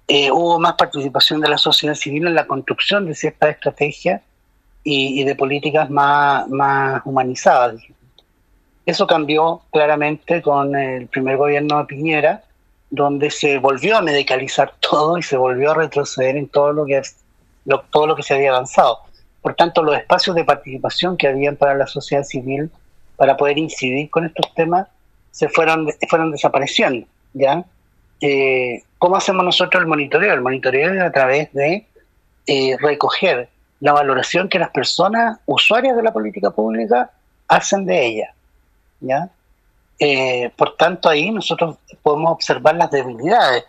eh, 0.09 0.31
hubo 0.31 0.59
más 0.59 0.73
participación 0.73 1.39
de 1.39 1.47
la 1.47 1.57
sociedad 1.57 1.95
civil 1.95 2.27
en 2.27 2.35
la 2.35 2.45
construcción 2.45 3.05
de 3.05 3.15
ciertas 3.15 3.51
estrategias 3.51 4.21
y, 4.83 5.23
de 5.23 5.33
políticas 5.35 5.89
más, 5.89 6.49
más 6.49 7.01
humanizadas. 7.05 7.75
Eso 8.85 9.07
cambió 9.07 9.61
claramente 9.71 10.41
con 10.41 10.75
el 10.75 11.07
primer 11.07 11.37
gobierno 11.37 11.79
de 11.79 11.85
Piñera, 11.85 12.43
donde 12.89 13.31
se 13.31 13.57
volvió 13.57 13.97
a 13.97 14.01
medicalizar 14.01 14.73
todo 14.79 15.17
y 15.17 15.23
se 15.23 15.37
volvió 15.37 15.71
a 15.71 15.75
retroceder 15.75 16.37
en 16.37 16.47
todo 16.47 16.73
lo 16.73 16.85
que, 16.85 17.01
todo 17.91 18.07
lo 18.07 18.15
que 18.15 18.23
se 18.23 18.33
había 18.33 18.51
avanzado. 18.51 18.99
Por 19.41 19.55
tanto, 19.55 19.83
los 19.83 19.97
espacios 19.97 20.35
de 20.35 20.45
participación 20.45 21.17
que 21.17 21.27
habían 21.27 21.55
para 21.55 21.75
la 21.75 21.87
sociedad 21.87 22.23
civil 22.23 22.69
para 23.15 23.35
poder 23.35 23.57
incidir 23.57 24.09
con 24.09 24.25
estos 24.25 24.53
temas 24.53 24.87
se 25.31 25.49
fueron, 25.49 25.89
fueron 26.07 26.31
desapareciendo. 26.31 27.05
¿ya? 27.33 27.65
Eh, 28.21 28.83
¿Cómo 28.97 29.17
hacemos 29.17 29.43
nosotros 29.43 29.81
el 29.81 29.87
monitoreo? 29.87 30.33
El 30.33 30.41
monitoreo 30.41 30.93
es 30.93 31.01
a 31.01 31.11
través 31.11 31.51
de 31.53 31.85
eh, 32.45 32.77
recoger 32.79 33.49
la 33.79 33.91
valoración 33.91 34.47
que 34.47 34.59
las 34.59 34.69
personas 34.69 35.39
usuarias 35.45 35.95
de 35.97 36.03
la 36.03 36.13
política 36.13 36.51
pública 36.51 37.11
hacen 37.49 37.85
de 37.85 38.05
ella. 38.05 38.33
¿Ya? 39.03 39.29
Eh, 39.99 40.51
por 40.57 40.75
tanto, 40.75 41.07
ahí 41.07 41.29
nosotros 41.31 41.77
podemos 42.01 42.31
observar 42.31 42.75
las 42.75 42.89
debilidades 42.89 43.65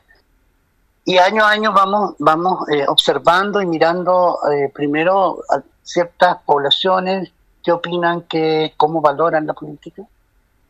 y 1.05 1.19
año 1.19 1.45
a 1.45 1.51
año 1.51 1.73
vamos, 1.73 2.15
vamos 2.19 2.67
eh, 2.71 2.87
observando 2.89 3.61
y 3.61 3.67
mirando 3.67 4.39
eh, 4.51 4.71
primero 4.73 5.39
ciertas 5.83 6.39
poblaciones 6.47 7.31
que 7.63 7.73
opinan, 7.73 8.23
que 8.23 8.73
cómo 8.79 9.03
valoran 9.03 9.47
la 9.47 9.53
política 9.53 10.03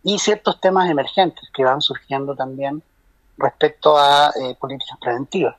y 0.02 0.18
ciertos 0.18 0.60
temas 0.60 0.90
emergentes 0.90 1.48
que 1.54 1.64
van 1.64 1.80
surgiendo 1.80 2.34
también 2.34 2.82
respecto 3.38 3.96
a 3.96 4.32
eh, 4.40 4.56
políticas 4.58 4.98
preventivas. 5.00 5.54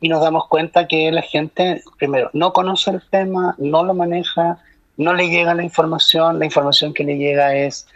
Y 0.00 0.08
nos 0.08 0.22
damos 0.22 0.48
cuenta 0.48 0.88
que 0.88 1.12
la 1.12 1.22
gente, 1.22 1.82
primero, 1.98 2.30
no 2.32 2.52
conoce 2.52 2.90
el 2.90 3.02
tema, 3.10 3.54
no 3.58 3.84
lo 3.84 3.94
maneja, 3.94 4.58
no 4.96 5.14
le 5.14 5.28
llega 5.28 5.54
la 5.54 5.62
información, 5.62 6.38
la 6.38 6.46
información 6.46 6.94
que 6.94 7.04
le 7.04 7.16
llega 7.16 7.54
es 7.54 7.86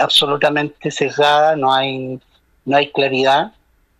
absolutamente 0.00 0.90
sesgada, 0.90 1.56
no 1.56 1.72
hay, 1.72 2.20
no 2.64 2.76
hay 2.76 2.90
claridad 2.90 3.52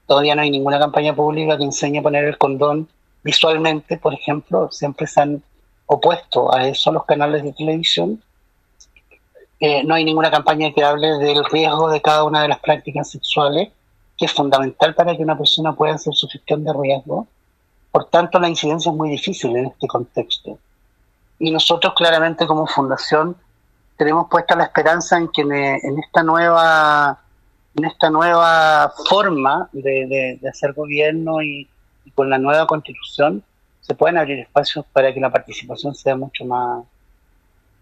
Todavía 0.09 0.35
no 0.35 0.41
hay 0.41 0.51
ninguna 0.51 0.79
campaña 0.79 1.15
pública 1.15 1.59
que 1.59 1.65
enseñe 1.65 1.99
a 1.99 2.03
poner 2.03 2.25
el 2.25 2.39
condón 2.39 2.89
visualmente, 3.23 3.99
por 3.99 4.15
ejemplo. 4.15 4.73
Siempre 4.73 5.07
se 5.07 5.21
han 5.21 5.43
opuesto 5.85 6.53
a 6.53 6.67
eso 6.67 6.91
los 6.91 7.05
canales 7.05 7.43
de 7.43 7.53
televisión. 7.53 8.23
Eh, 9.61 9.85
no 9.85 9.95
hay 9.95 10.07
ninguna 10.07 10.31
campaña 10.31 10.73
que 10.73 10.83
hable 10.83 11.09
del 11.19 11.45
riesgo 11.45 11.91
de 11.91 12.01
cada 12.01 12.25
una 12.25 12.41
de 12.41 12.49
las 12.49 12.59
prácticas 12.59 13.11
sexuales, 13.11 13.69
que 14.17 14.25
es 14.25 14.33
fundamental 14.33 14.95
para 14.95 15.15
que 15.15 15.23
una 15.23 15.37
persona 15.37 15.75
pueda 15.75 15.97
hacer 15.97 16.15
su 16.15 16.27
gestión 16.27 16.65
de 16.65 16.73
riesgo. 16.73 17.27
Por 17.93 18.07
tanto, 18.07 18.41
la 18.41 18.49
incidencia 18.49 18.91
es 18.91 18.97
muy 18.97 19.11
difícil 19.11 19.55
en 19.59 19.67
este 19.67 19.87
contexto. 19.87 20.59
Y 21.39 21.51
nosotros 21.51 21.93
claramente 21.95 22.47
como 22.47 22.67
fundación 22.67 23.37
tenemos 23.99 24.29
puesta 24.31 24.57
la 24.57 24.65
esperanza 24.65 25.19
en 25.19 25.29
que 25.29 25.43
en 25.43 25.99
esta 25.99 26.23
nueva 26.23 27.19
en 27.77 27.85
esta 27.85 28.11
nueva 28.11 28.93
forma 29.09 29.69
de, 29.73 30.39
hacer 30.49 30.73
gobierno 30.73 31.43
y, 31.43 31.69
con 32.15 32.31
la 32.31 32.39
nueva 32.39 32.67
constitución 32.67 33.45
se 33.81 33.95
pueden 33.95 34.19
abrir 34.19 34.41
espacios 34.41 34.85
para 34.93 35.13
que 35.13 35.21
la 35.21 35.31
participación 35.31 35.95
sea 35.95 36.17
mucho 36.17 36.45
más 36.45 36.85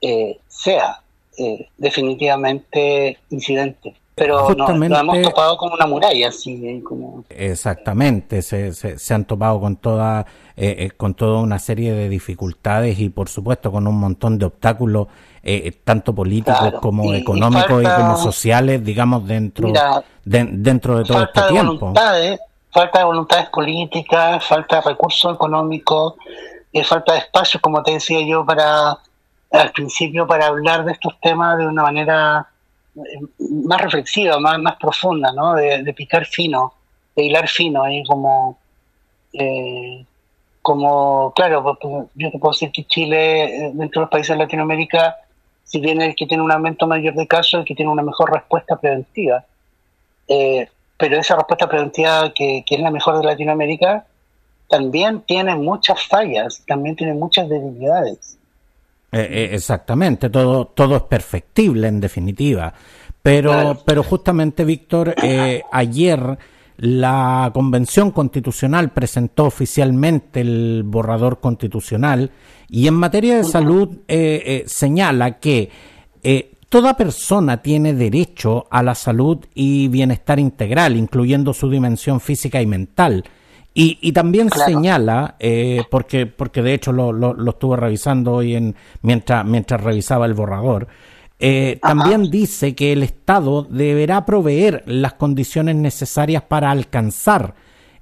eh, 0.00 0.38
sea 0.48 1.00
eh, 1.38 1.68
definitivamente 1.78 3.18
incidente. 3.30 3.94
Pero 4.14 4.54
nos, 4.54 4.70
hemos 4.70 5.22
topado 5.22 5.56
con 5.56 5.72
una 5.72 5.86
muralla 5.86 6.28
así 6.28 6.82
como 6.84 7.24
exactamente 7.28 8.42
se, 8.42 8.72
se, 8.72 9.14
han 9.14 9.26
topado 9.26 9.60
con 9.60 9.76
toda 9.76 10.26
eh, 10.56 10.90
con 10.96 11.14
toda 11.14 11.40
una 11.40 11.58
serie 11.58 11.92
de 11.92 12.08
dificultades 12.08 12.98
y 12.98 13.10
por 13.10 13.28
supuesto 13.28 13.70
con 13.70 13.86
un 13.86 13.98
montón 13.98 14.38
de 14.38 14.46
obstáculos 14.46 15.08
eh, 15.48 15.70
tanto 15.84 16.12
políticos 16.12 16.74
como 16.82 17.14
económicos 17.14 17.80
y, 17.80 17.86
como 17.86 18.16
sociales, 18.16 18.84
digamos, 18.84 19.24
dentro, 19.28 19.68
de, 20.24 20.44
dentro 20.50 20.98
de 20.98 21.04
todo 21.04 21.22
este 21.22 21.40
tiempo. 21.42 21.94
falta 22.72 22.98
de 22.98 23.04
voluntades 23.04 23.48
políticas, 23.50 24.44
falta 24.44 24.80
de 24.80 24.82
recursos 24.82 25.32
económicos, 25.32 26.14
eh, 26.72 26.82
falta 26.82 27.12
de 27.12 27.20
espacio, 27.20 27.60
como 27.60 27.80
te 27.84 27.92
decía 27.92 28.26
yo, 28.26 28.44
para 28.44 28.98
al 29.52 29.70
principio, 29.70 30.26
para 30.26 30.48
hablar 30.48 30.84
de 30.84 30.90
estos 30.90 31.14
temas 31.20 31.58
de 31.58 31.68
una 31.68 31.84
manera 31.84 32.48
eh, 32.96 33.20
más 33.38 33.80
reflexiva, 33.80 34.40
más, 34.40 34.58
más 34.58 34.74
profunda, 34.74 35.30
¿no? 35.30 35.54
De, 35.54 35.94
picar 35.94 36.26
fino, 36.26 36.74
de 37.14 37.22
hilar 37.22 37.46
fino, 37.46 37.84
ahí 37.84 38.02
como... 38.02 38.58
como, 40.60 41.32
claro, 41.36 41.78
yo 42.16 42.30
te 42.32 42.38
puedo 42.40 42.50
decir 42.50 42.72
que 42.72 42.84
Chile, 42.88 43.70
dentro 43.74 44.00
de 44.00 44.04
los 44.06 44.10
países 44.10 44.30
de 44.30 44.42
Latinoamérica, 44.42 45.14
si 45.66 45.80
bien 45.80 46.00
el 46.00 46.14
que 46.14 46.26
tiene 46.26 46.42
un 46.42 46.52
aumento 46.52 46.86
mayor 46.86 47.14
de 47.14 47.26
casos, 47.26 47.60
el 47.60 47.64
que 47.66 47.74
tiene 47.74 47.90
una 47.90 48.02
mejor 48.02 48.32
respuesta 48.32 48.76
preventiva. 48.76 49.44
Eh, 50.28 50.68
pero 50.96 51.18
esa 51.18 51.34
respuesta 51.34 51.68
preventiva 51.68 52.32
que, 52.32 52.64
es 52.66 52.80
la 52.80 52.90
mejor 52.90 53.18
de 53.18 53.24
Latinoamérica 53.24 54.06
también 54.68 55.22
tiene 55.26 55.54
muchas 55.56 56.02
fallas, 56.06 56.62
también 56.66 56.94
tiene 56.94 57.14
muchas 57.14 57.48
debilidades. 57.48 58.38
Eh, 59.12 59.28
eh, 59.28 59.48
exactamente, 59.52 60.30
todo, 60.30 60.66
todo 60.66 60.96
es 60.96 61.02
perfectible 61.02 61.88
en 61.88 62.00
definitiva. 62.00 62.72
Pero, 63.20 63.82
pero 63.84 64.04
justamente, 64.04 64.64
Víctor, 64.64 65.16
ayer 65.72 66.38
la 66.78 67.50
Convención 67.54 68.10
Constitucional 68.10 68.90
presentó 68.90 69.44
oficialmente 69.44 70.40
el 70.40 70.82
borrador 70.84 71.40
constitucional 71.40 72.30
y 72.68 72.86
en 72.86 72.94
materia 72.94 73.36
de 73.36 73.44
salud 73.44 73.88
eh, 74.08 74.42
eh, 74.44 74.64
señala 74.66 75.38
que 75.38 75.70
eh, 76.22 76.52
toda 76.68 76.96
persona 76.96 77.62
tiene 77.62 77.94
derecho 77.94 78.66
a 78.70 78.82
la 78.82 78.94
salud 78.94 79.38
y 79.54 79.88
bienestar 79.88 80.38
integral, 80.38 80.96
incluyendo 80.96 81.54
su 81.54 81.70
dimensión 81.70 82.20
física 82.20 82.60
y 82.60 82.66
mental. 82.66 83.24
Y, 83.78 84.12
también 84.12 84.48
señala, 84.48 85.36
porque, 85.90 86.24
porque 86.24 86.62
de 86.62 86.72
hecho 86.72 86.92
lo, 86.92 87.12
lo, 87.12 87.50
estuve 87.50 87.76
revisando 87.76 88.32
hoy 88.32 88.54
en, 88.54 88.74
mientras, 89.02 89.44
mientras 89.44 89.82
revisaba 89.82 90.24
el 90.24 90.32
borrador, 90.32 90.88
eh, 91.38 91.78
también 91.82 92.30
dice 92.30 92.74
que 92.74 92.92
el 92.92 93.02
Estado 93.02 93.62
deberá 93.62 94.24
proveer 94.24 94.82
las 94.86 95.14
condiciones 95.14 95.76
necesarias 95.76 96.42
para 96.42 96.70
alcanzar 96.70 97.54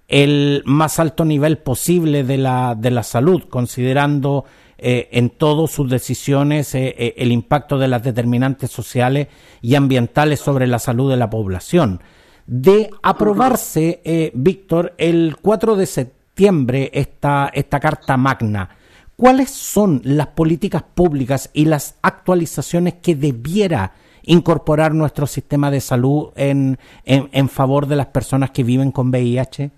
el 0.07 0.62
más 0.66 1.01
alto 1.01 1.25
nivel 1.25 1.59
posible 1.59 2.23
de 2.23 2.37
la, 2.38 2.77
de 2.79 2.90
la 2.92 3.03
salud, 3.03 3.44
considerando 3.49 4.44
eh, 4.79 5.09
en 5.12 5.31
todas 5.31 5.70
sus 5.70 5.90
decisiones 5.90 6.75
eh, 6.75 7.14
el 7.16 7.33
impacto 7.33 7.79
de 7.79 7.88
las 7.88 8.03
determinantes 8.03 8.70
sociales 8.70 9.29
y 9.61 9.75
ambientales 9.75 10.38
sobre 10.38 10.66
la 10.66 10.79
salud 10.79 11.11
de 11.11 11.16
la 11.16 11.31
población. 11.31 12.01
De 12.47 12.90
aprobarse, 13.03 14.31
Víctor, 14.35 14.94
el 14.99 15.37
4 15.40 15.77
de 15.77 15.87
septiembre 15.87 16.90
esta, 16.92 17.51
esta 17.55 17.81
Carta 17.81 18.18
Magna, 18.18 18.68
¿Cuáles 19.16 19.50
son 19.50 20.00
las 20.05 20.29
políticas 20.29 20.83
públicas 20.83 21.50
y 21.53 21.66
las 21.66 21.94
actualizaciones 22.03 22.94
que 22.94 23.14
debiera 23.14 23.92
incorporar 24.22 24.92
nuestro 24.92 25.27
sistema 25.27 25.70
de 25.70 25.81
salud 25.81 26.33
en, 26.35 26.79
en, 27.05 27.48
favor 27.48 27.87
de 27.87 27.96
las 27.96 28.07
personas 28.07 28.50
que 28.50 28.64
viven 28.64 28.90
con 28.90 29.11
VIH? 29.11 29.70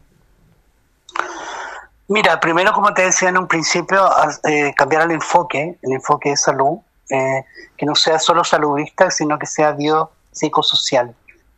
Mira, 2.08 2.38
primero, 2.40 2.72
como 2.72 2.94
te 2.94 3.02
decía 3.02 3.28
en 3.28 3.38
un 3.38 3.48
principio, 3.48 4.08
eh, 4.44 4.72
cambiar 4.74 5.02
el 5.02 5.10
enfoque, 5.10 5.76
el 5.82 5.92
enfoque 5.92 6.30
de 6.30 6.36
salud, 6.36 6.78
eh, 7.10 7.44
que 7.76 7.84
no 7.84 7.94
sea 7.94 8.18
solo 8.18 8.44
saludista, 8.44 9.10
sino 9.10 9.38
que 9.38 9.46
sea 9.46 9.72
biopsicosocial. 9.72 11.14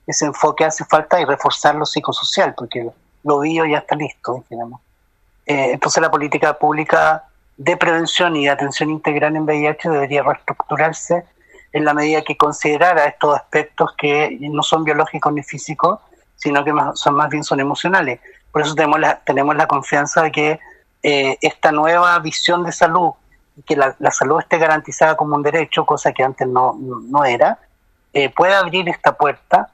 Ese 0.06 0.24
enfoque 0.24 0.64
hace 0.64 0.84
falta 0.84 1.20
y 1.20 1.26
reforzar 1.26 1.74
lo 1.74 1.84
psicosocial, 1.84 2.54
porque 2.56 2.90
lo 3.22 3.40
bio 3.40 3.66
ya 3.66 3.78
está 3.78 3.94
listo, 3.94 4.44
digamos. 4.48 4.80
Eh, 5.46 5.72
entonces 5.72 6.02
la 6.02 6.10
política 6.10 6.54
pública 6.54 7.24
de 7.58 7.76
prevención 7.76 8.36
y 8.36 8.44
de 8.44 8.50
atención 8.50 8.88
integral 8.88 9.36
en 9.36 9.42
VIH 9.42 9.90
debería 9.90 10.22
reestructurarse 10.22 11.24
en 11.72 11.84
la 11.84 11.92
medida 11.92 12.22
que 12.22 12.36
considerara 12.36 13.04
estos 13.04 13.34
aspectos 13.34 13.94
que 13.98 14.38
no 14.40 14.62
son 14.62 14.84
biológicos 14.84 15.32
ni 15.32 15.42
físicos, 15.42 15.98
sino 16.36 16.64
que 16.64 16.72
son 16.94 17.14
más 17.14 17.28
bien 17.28 17.42
son 17.42 17.60
emocionales. 17.60 18.20
Por 18.52 18.62
eso 18.62 18.74
tenemos 18.74 19.00
la, 19.00 19.18
tenemos 19.18 19.56
la 19.56 19.66
confianza 19.66 20.22
de 20.22 20.32
que 20.32 20.60
eh, 21.02 21.36
esta 21.42 21.72
nueva 21.72 22.16
visión 22.20 22.64
de 22.64 22.72
salud, 22.72 23.10
que 23.66 23.76
la, 23.76 23.94
salud 24.12 24.38
esté 24.38 24.56
garantizada 24.58 25.16
como 25.16 25.34
un 25.34 25.42
derecho, 25.42 25.84
cosa 25.84 26.12
que 26.12 26.22
antes 26.22 26.46
no, 26.46 26.78
no 26.78 27.24
era, 27.24 27.58
eh, 28.12 28.30
pueda 28.30 28.60
abrir 28.60 28.88
esta 28.88 29.16
puerta, 29.16 29.70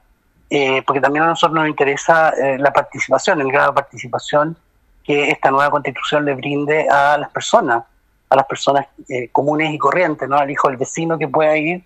eh, 0.49 0.81
porque 0.85 1.01
también 1.01 1.23
a 1.23 1.27
nosotros 1.27 1.55
nos 1.55 1.69
interesa 1.69 2.33
la 2.57 2.73
participación, 2.73 3.41
el 3.41 3.51
grado 3.51 3.69
de 3.69 3.75
participación 3.75 4.57
que 5.05 5.29
esta 5.29 5.51
nueva 5.51 5.69
constitución 5.69 6.25
le 6.25 6.33
brinde 6.33 6.89
a 6.89 7.17
las 7.17 7.29
personas, 7.29 7.83
a 8.29 8.35
las 8.35 8.45
personas 8.45 8.87
eh, 9.07 9.29
comunes 9.31 9.73
y 9.73 9.77
corrientes, 9.77 10.27
¿no? 10.27 10.37
al 10.37 10.49
hijo 10.49 10.67
del 10.67 10.77
vecino 10.77 11.17
que 11.17 11.27
pueda 11.27 11.55
ir 11.57 11.83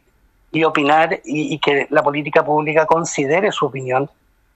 y 0.51 0.63
opinar 0.63 1.19
y, 1.25 1.60
que 1.60 1.88
la 1.89 2.01
política 2.01 2.43
pública 2.43 2.86
considere 2.86 3.51
su 3.51 3.65
opinión 3.65 4.10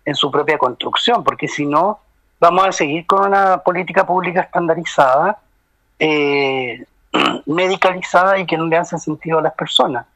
en 0.06 0.16
su 0.16 0.32
propia 0.32 0.58
construcción, 0.58 1.24
porque 1.24 1.48
si 1.48 1.66
no, 1.66 2.00
vamos 2.40 2.68
a 2.68 2.72
seguir 2.72 3.06
con 3.06 3.28
una 3.28 3.58
política 3.60 4.06
pública 4.06 4.42
estandarizada, 4.42 5.38
eh, 6.00 6.84
medicalizada 7.46 8.40
y 8.40 8.46
que 8.46 8.58
no 8.58 8.66
le 8.66 8.78
hace 8.78 8.98
sentido 8.98 9.40
a 9.40 9.44
las 9.44 9.54
personas. 9.54 10.08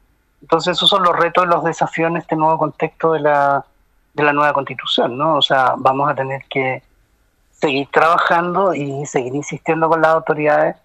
Entonces 0.41 0.77
esos 0.77 0.89
son 0.89 1.03
los 1.03 1.15
retos 1.15 1.45
y 1.45 1.47
los 1.47 1.63
desafíos 1.63 2.09
en 2.09 2.17
este 2.17 2.35
nuevo 2.35 2.57
contexto 2.57 3.13
de 3.13 3.19
la, 3.19 3.63
de 4.13 4.23
la 4.23 4.33
nueva 4.33 4.53
constitución, 4.53 5.17
¿no? 5.17 5.35
O 5.35 5.41
sea, 5.41 5.73
vamos 5.77 6.09
a 6.09 6.15
tener 6.15 6.43
que 6.49 6.81
seguir 7.59 7.87
trabajando 7.91 8.73
y 8.73 9.05
seguir 9.05 9.35
insistiendo 9.35 9.89
con 9.89 10.01
las 10.01 10.11
autoridades 10.11 10.75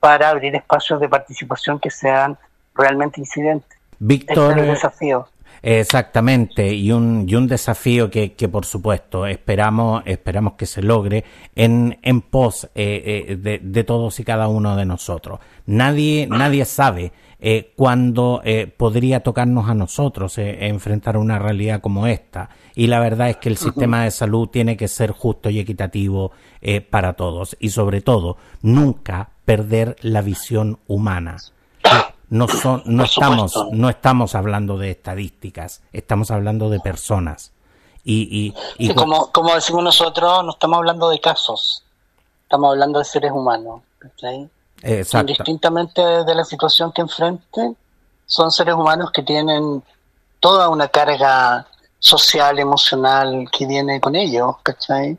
para 0.00 0.30
abrir 0.30 0.54
espacios 0.54 1.00
de 1.00 1.08
participación 1.08 1.78
que 1.78 1.90
sean 1.90 2.36
realmente 2.74 3.20
incidentes. 3.20 3.78
Víctor, 3.98 4.50
este 4.50 4.60
es 4.60 4.66
el 4.66 4.74
desafío. 4.74 5.28
Exactamente, 5.60 6.72
y 6.72 6.92
un, 6.92 7.24
y 7.28 7.34
un 7.34 7.48
desafío 7.48 8.08
que, 8.10 8.34
que 8.34 8.48
por 8.48 8.64
supuesto 8.64 9.26
esperamos, 9.26 10.02
esperamos 10.06 10.52
que 10.52 10.66
se 10.66 10.82
logre 10.82 11.24
en, 11.56 11.98
en 12.02 12.20
pos 12.20 12.66
eh, 12.76 13.26
eh, 13.28 13.36
de, 13.36 13.58
de, 13.60 13.84
todos 13.84 14.20
y 14.20 14.24
cada 14.24 14.46
uno 14.46 14.76
de 14.76 14.84
nosotros. 14.84 15.40
Nadie, 15.66 16.28
nadie 16.30 16.64
sabe 16.64 17.12
eh, 17.40 17.72
cuándo 17.76 18.40
eh, 18.44 18.66
podría 18.66 19.22
tocarnos 19.22 19.68
a 19.68 19.74
nosotros 19.74 20.38
enfrentar 20.38 21.16
una 21.16 21.38
realidad 21.38 21.80
como 21.80 22.06
esta. 22.06 22.50
Y 22.74 22.86
la 22.86 23.00
verdad 23.00 23.30
es 23.30 23.36
que 23.36 23.48
el 23.48 23.56
sistema 23.56 24.04
de 24.04 24.10
salud 24.10 24.48
tiene 24.48 24.76
que 24.76 24.88
ser 24.88 25.12
justo 25.12 25.50
y 25.50 25.58
equitativo 25.58 26.32
para 26.90 27.14
todos. 27.14 27.56
Y 27.60 27.70
sobre 27.70 28.00
todo, 28.00 28.36
nunca 28.62 29.30
perder 29.48 29.96
la 30.02 30.20
visión 30.20 30.78
humana. 30.88 31.38
No 32.28 32.46
son 32.48 32.82
no 32.84 33.04
estamos 33.04 33.54
no 33.72 33.88
estamos 33.88 34.34
hablando 34.34 34.76
de 34.76 34.90
estadísticas 34.90 35.82
estamos 35.90 36.30
hablando 36.30 36.68
de 36.68 36.80
personas. 36.80 37.52
Y, 38.04 38.54
y, 38.78 38.94
como, 38.94 39.32
como 39.32 39.54
decimos 39.54 39.84
nosotros 39.84 40.44
no 40.44 40.50
estamos 40.50 40.76
hablando 40.76 41.08
de 41.08 41.18
casos 41.18 41.82
estamos 42.42 42.70
hablando 42.70 42.98
de 42.98 43.06
seres 43.06 43.32
humanos 43.32 43.80
son 45.04 45.26
distintamente 45.26 46.00
de 46.02 46.34
la 46.34 46.44
situación 46.44 46.92
que 46.92 47.02
enfrenten 47.02 47.76
son 48.26 48.50
seres 48.50 48.74
humanos 48.74 49.10
que 49.12 49.22
tienen 49.22 49.82
toda 50.40 50.68
una 50.68 50.88
carga 50.88 51.66
social 51.98 52.58
emocional 52.58 53.48
que 53.50 53.66
viene 53.66 54.00
con 54.00 54.14
ellos 54.14 54.56
¿cachai? 54.62 55.18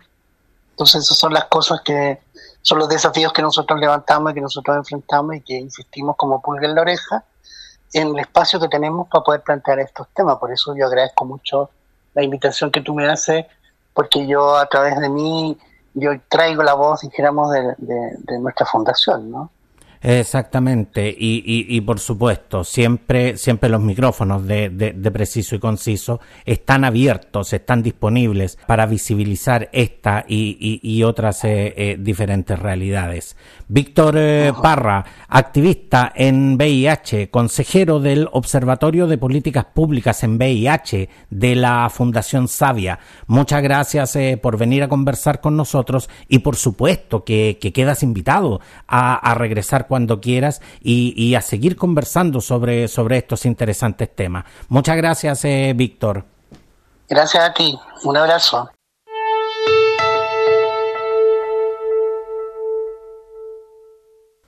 entonces 0.72 1.04
esas 1.04 1.18
son 1.18 1.34
las 1.34 1.46
cosas 1.46 1.82
que 1.82 2.22
son 2.62 2.80
los 2.80 2.90
desafíos 2.90 3.34
que 3.34 3.42
nosotros 3.42 3.80
levantamos 3.80 4.32
y 4.32 4.36
que 4.36 4.42
nosotros 4.42 4.78
enfrentamos 4.78 5.36
y 5.36 5.42
que 5.42 5.56
insistimos 5.56 6.16
como 6.16 6.42
pulga 6.42 6.68
en 6.68 6.76
la 6.76 6.82
oreja 6.82 7.24
en 7.94 8.10
el 8.10 8.20
espacio 8.20 8.60
que 8.60 8.68
tenemos 8.68 9.08
para 9.08 9.24
poder 9.24 9.42
plantear 9.42 9.80
estos 9.80 10.08
temas. 10.14 10.38
Por 10.38 10.52
eso 10.52 10.76
yo 10.76 10.86
agradezco 10.86 11.26
mucho 11.26 11.70
la 12.14 12.24
invitación 12.24 12.72
que 12.72 12.82
tú 12.82 12.94
me 12.94 13.08
haces, 13.08 13.46
porque 13.94 14.28
yo 14.28 14.56
a 14.56 14.68
través 14.68 15.00
de 15.00 15.10
mí, 15.10 15.58
yo 15.94 16.12
traigo 16.30 16.64
la 16.64 16.74
voz, 16.74 17.02
dijéramos, 17.02 17.52
de, 17.52 17.76
de 17.78 18.40
nuestra 18.40 18.66
fundación, 18.66 19.32
¿no? 19.32 19.52
Exactamente, 20.02 21.10
y, 21.10 21.44
y, 21.46 21.82
por 21.82 22.00
supuesto, 22.00 22.64
siempre, 22.64 23.36
siempre 23.36 23.70
los 23.70 23.82
micrófonos 23.82 24.48
de, 24.48 24.70
de, 24.70 25.12
preciso 25.12 25.56
y 25.56 25.60
conciso 25.60 26.22
están 26.46 26.86
abiertos, 26.86 27.52
están 27.52 27.84
disponibles 27.84 28.58
para 28.66 28.86
visibilizar 28.86 29.68
esta 29.74 30.24
y, 30.26 30.80
y 30.82 31.04
otras 31.04 31.44
eh, 31.44 31.74
eh, 31.76 31.98
diferentes 32.00 32.58
realidades. 32.58 33.36
Víctor 33.68 34.16
eh, 34.18 34.54
Parra, 34.62 35.04
activista 35.28 36.14
en 36.16 36.56
VIH, 36.56 37.30
consejero 37.30 38.00
del 38.00 38.30
Observatorio 38.32 39.06
de 39.06 39.18
Políticas 39.18 39.66
Públicas 39.66 40.24
en 40.24 40.38
VIH 40.38 41.10
de 41.30 41.56
la 41.56 41.90
Fundación 41.90 42.48
Sabia. 42.48 43.00
Muchas 43.28 43.62
gracias 43.62 44.18
por 44.42 44.58
venir 44.58 44.84
a 44.84 44.88
conversar 44.88 45.42
con 45.42 45.58
nosotros 45.58 46.10
y 46.30 46.40
por 46.40 46.56
supuesto 46.56 47.26
que, 47.26 47.58
que 47.60 47.74
quedas 47.74 48.02
invitado 48.02 48.62
a, 48.88 49.16
a 49.16 49.34
regresar 49.36 49.89
cuando 49.90 50.22
quieras 50.22 50.62
y, 50.82 51.36
a 51.36 51.42
seguir 51.42 51.76
conversando 51.76 52.40
sobre, 52.40 52.88
sobre 52.88 53.18
estos 53.18 53.46
interesantes 53.46 54.16
temas. 54.16 54.46
Muchas 54.70 54.96
gracias, 54.96 55.44
eh, 55.44 55.74
Víctor. 55.76 56.24
Gracias 57.10 57.44
a 57.44 57.54
ti. 57.54 57.78
Un 58.04 58.16
abrazo. 58.16 58.70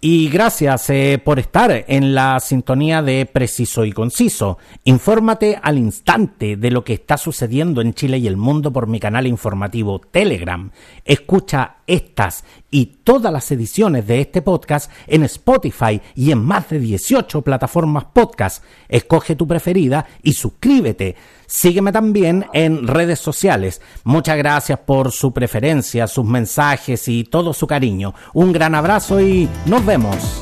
Y 0.04 0.30
gracias 0.30 0.90
eh, 0.90 1.22
por 1.24 1.38
estar 1.38 1.86
en 1.88 2.16
la 2.16 2.40
sintonía 2.40 3.04
de 3.04 3.28
Preciso 3.28 3.86
y 3.86 3.92
Conciso. 3.92 4.58
Infórmate 4.84 5.60
al 5.62 5.78
instante 5.78 6.56
de 6.58 6.72
lo 6.72 6.84
que 6.84 6.94
está 6.94 7.18
sucediendo 7.18 7.82
en 7.82 7.94
Chile 7.94 8.18
y 8.18 8.26
el 8.26 8.36
mundo 8.36 8.74
por 8.74 8.88
mi 8.88 9.00
canal 9.00 9.28
informativo 9.28 10.02
Telegram. 10.02 10.72
Escucha 11.06 11.81
estas 11.92 12.46
y 12.70 12.86
todas 13.04 13.34
las 13.34 13.52
ediciones 13.52 14.08
de 14.08 14.22
este 14.22 14.42
podcast 14.42 14.90
en 15.08 15.24
Spotify 15.24 16.02
y 16.16 16.32
en 16.32 16.40
más 16.40 16.70
de 16.70 16.80
18 16.80 17.42
plataformas 17.42 18.06
podcast. 18.06 18.64
Escoge 18.88 19.36
tu 19.36 19.46
preferida 19.46 20.06
y 20.24 20.34
suscríbete. 20.34 21.16
Sígueme 21.46 21.92
también 21.92 22.46
en 22.54 22.88
redes 22.88 23.20
sociales. 23.20 23.82
Muchas 24.06 24.38
gracias 24.38 24.80
por 24.80 25.12
su 25.12 25.34
preferencia, 25.34 26.08
sus 26.08 26.26
mensajes 26.26 27.08
y 27.10 27.26
todo 27.26 27.54
su 27.54 27.68
cariño. 27.68 28.14
Un 28.34 28.54
gran 28.54 28.74
abrazo 28.74 29.20
y 29.20 29.50
nos 29.66 29.86
vemos. 29.86 30.42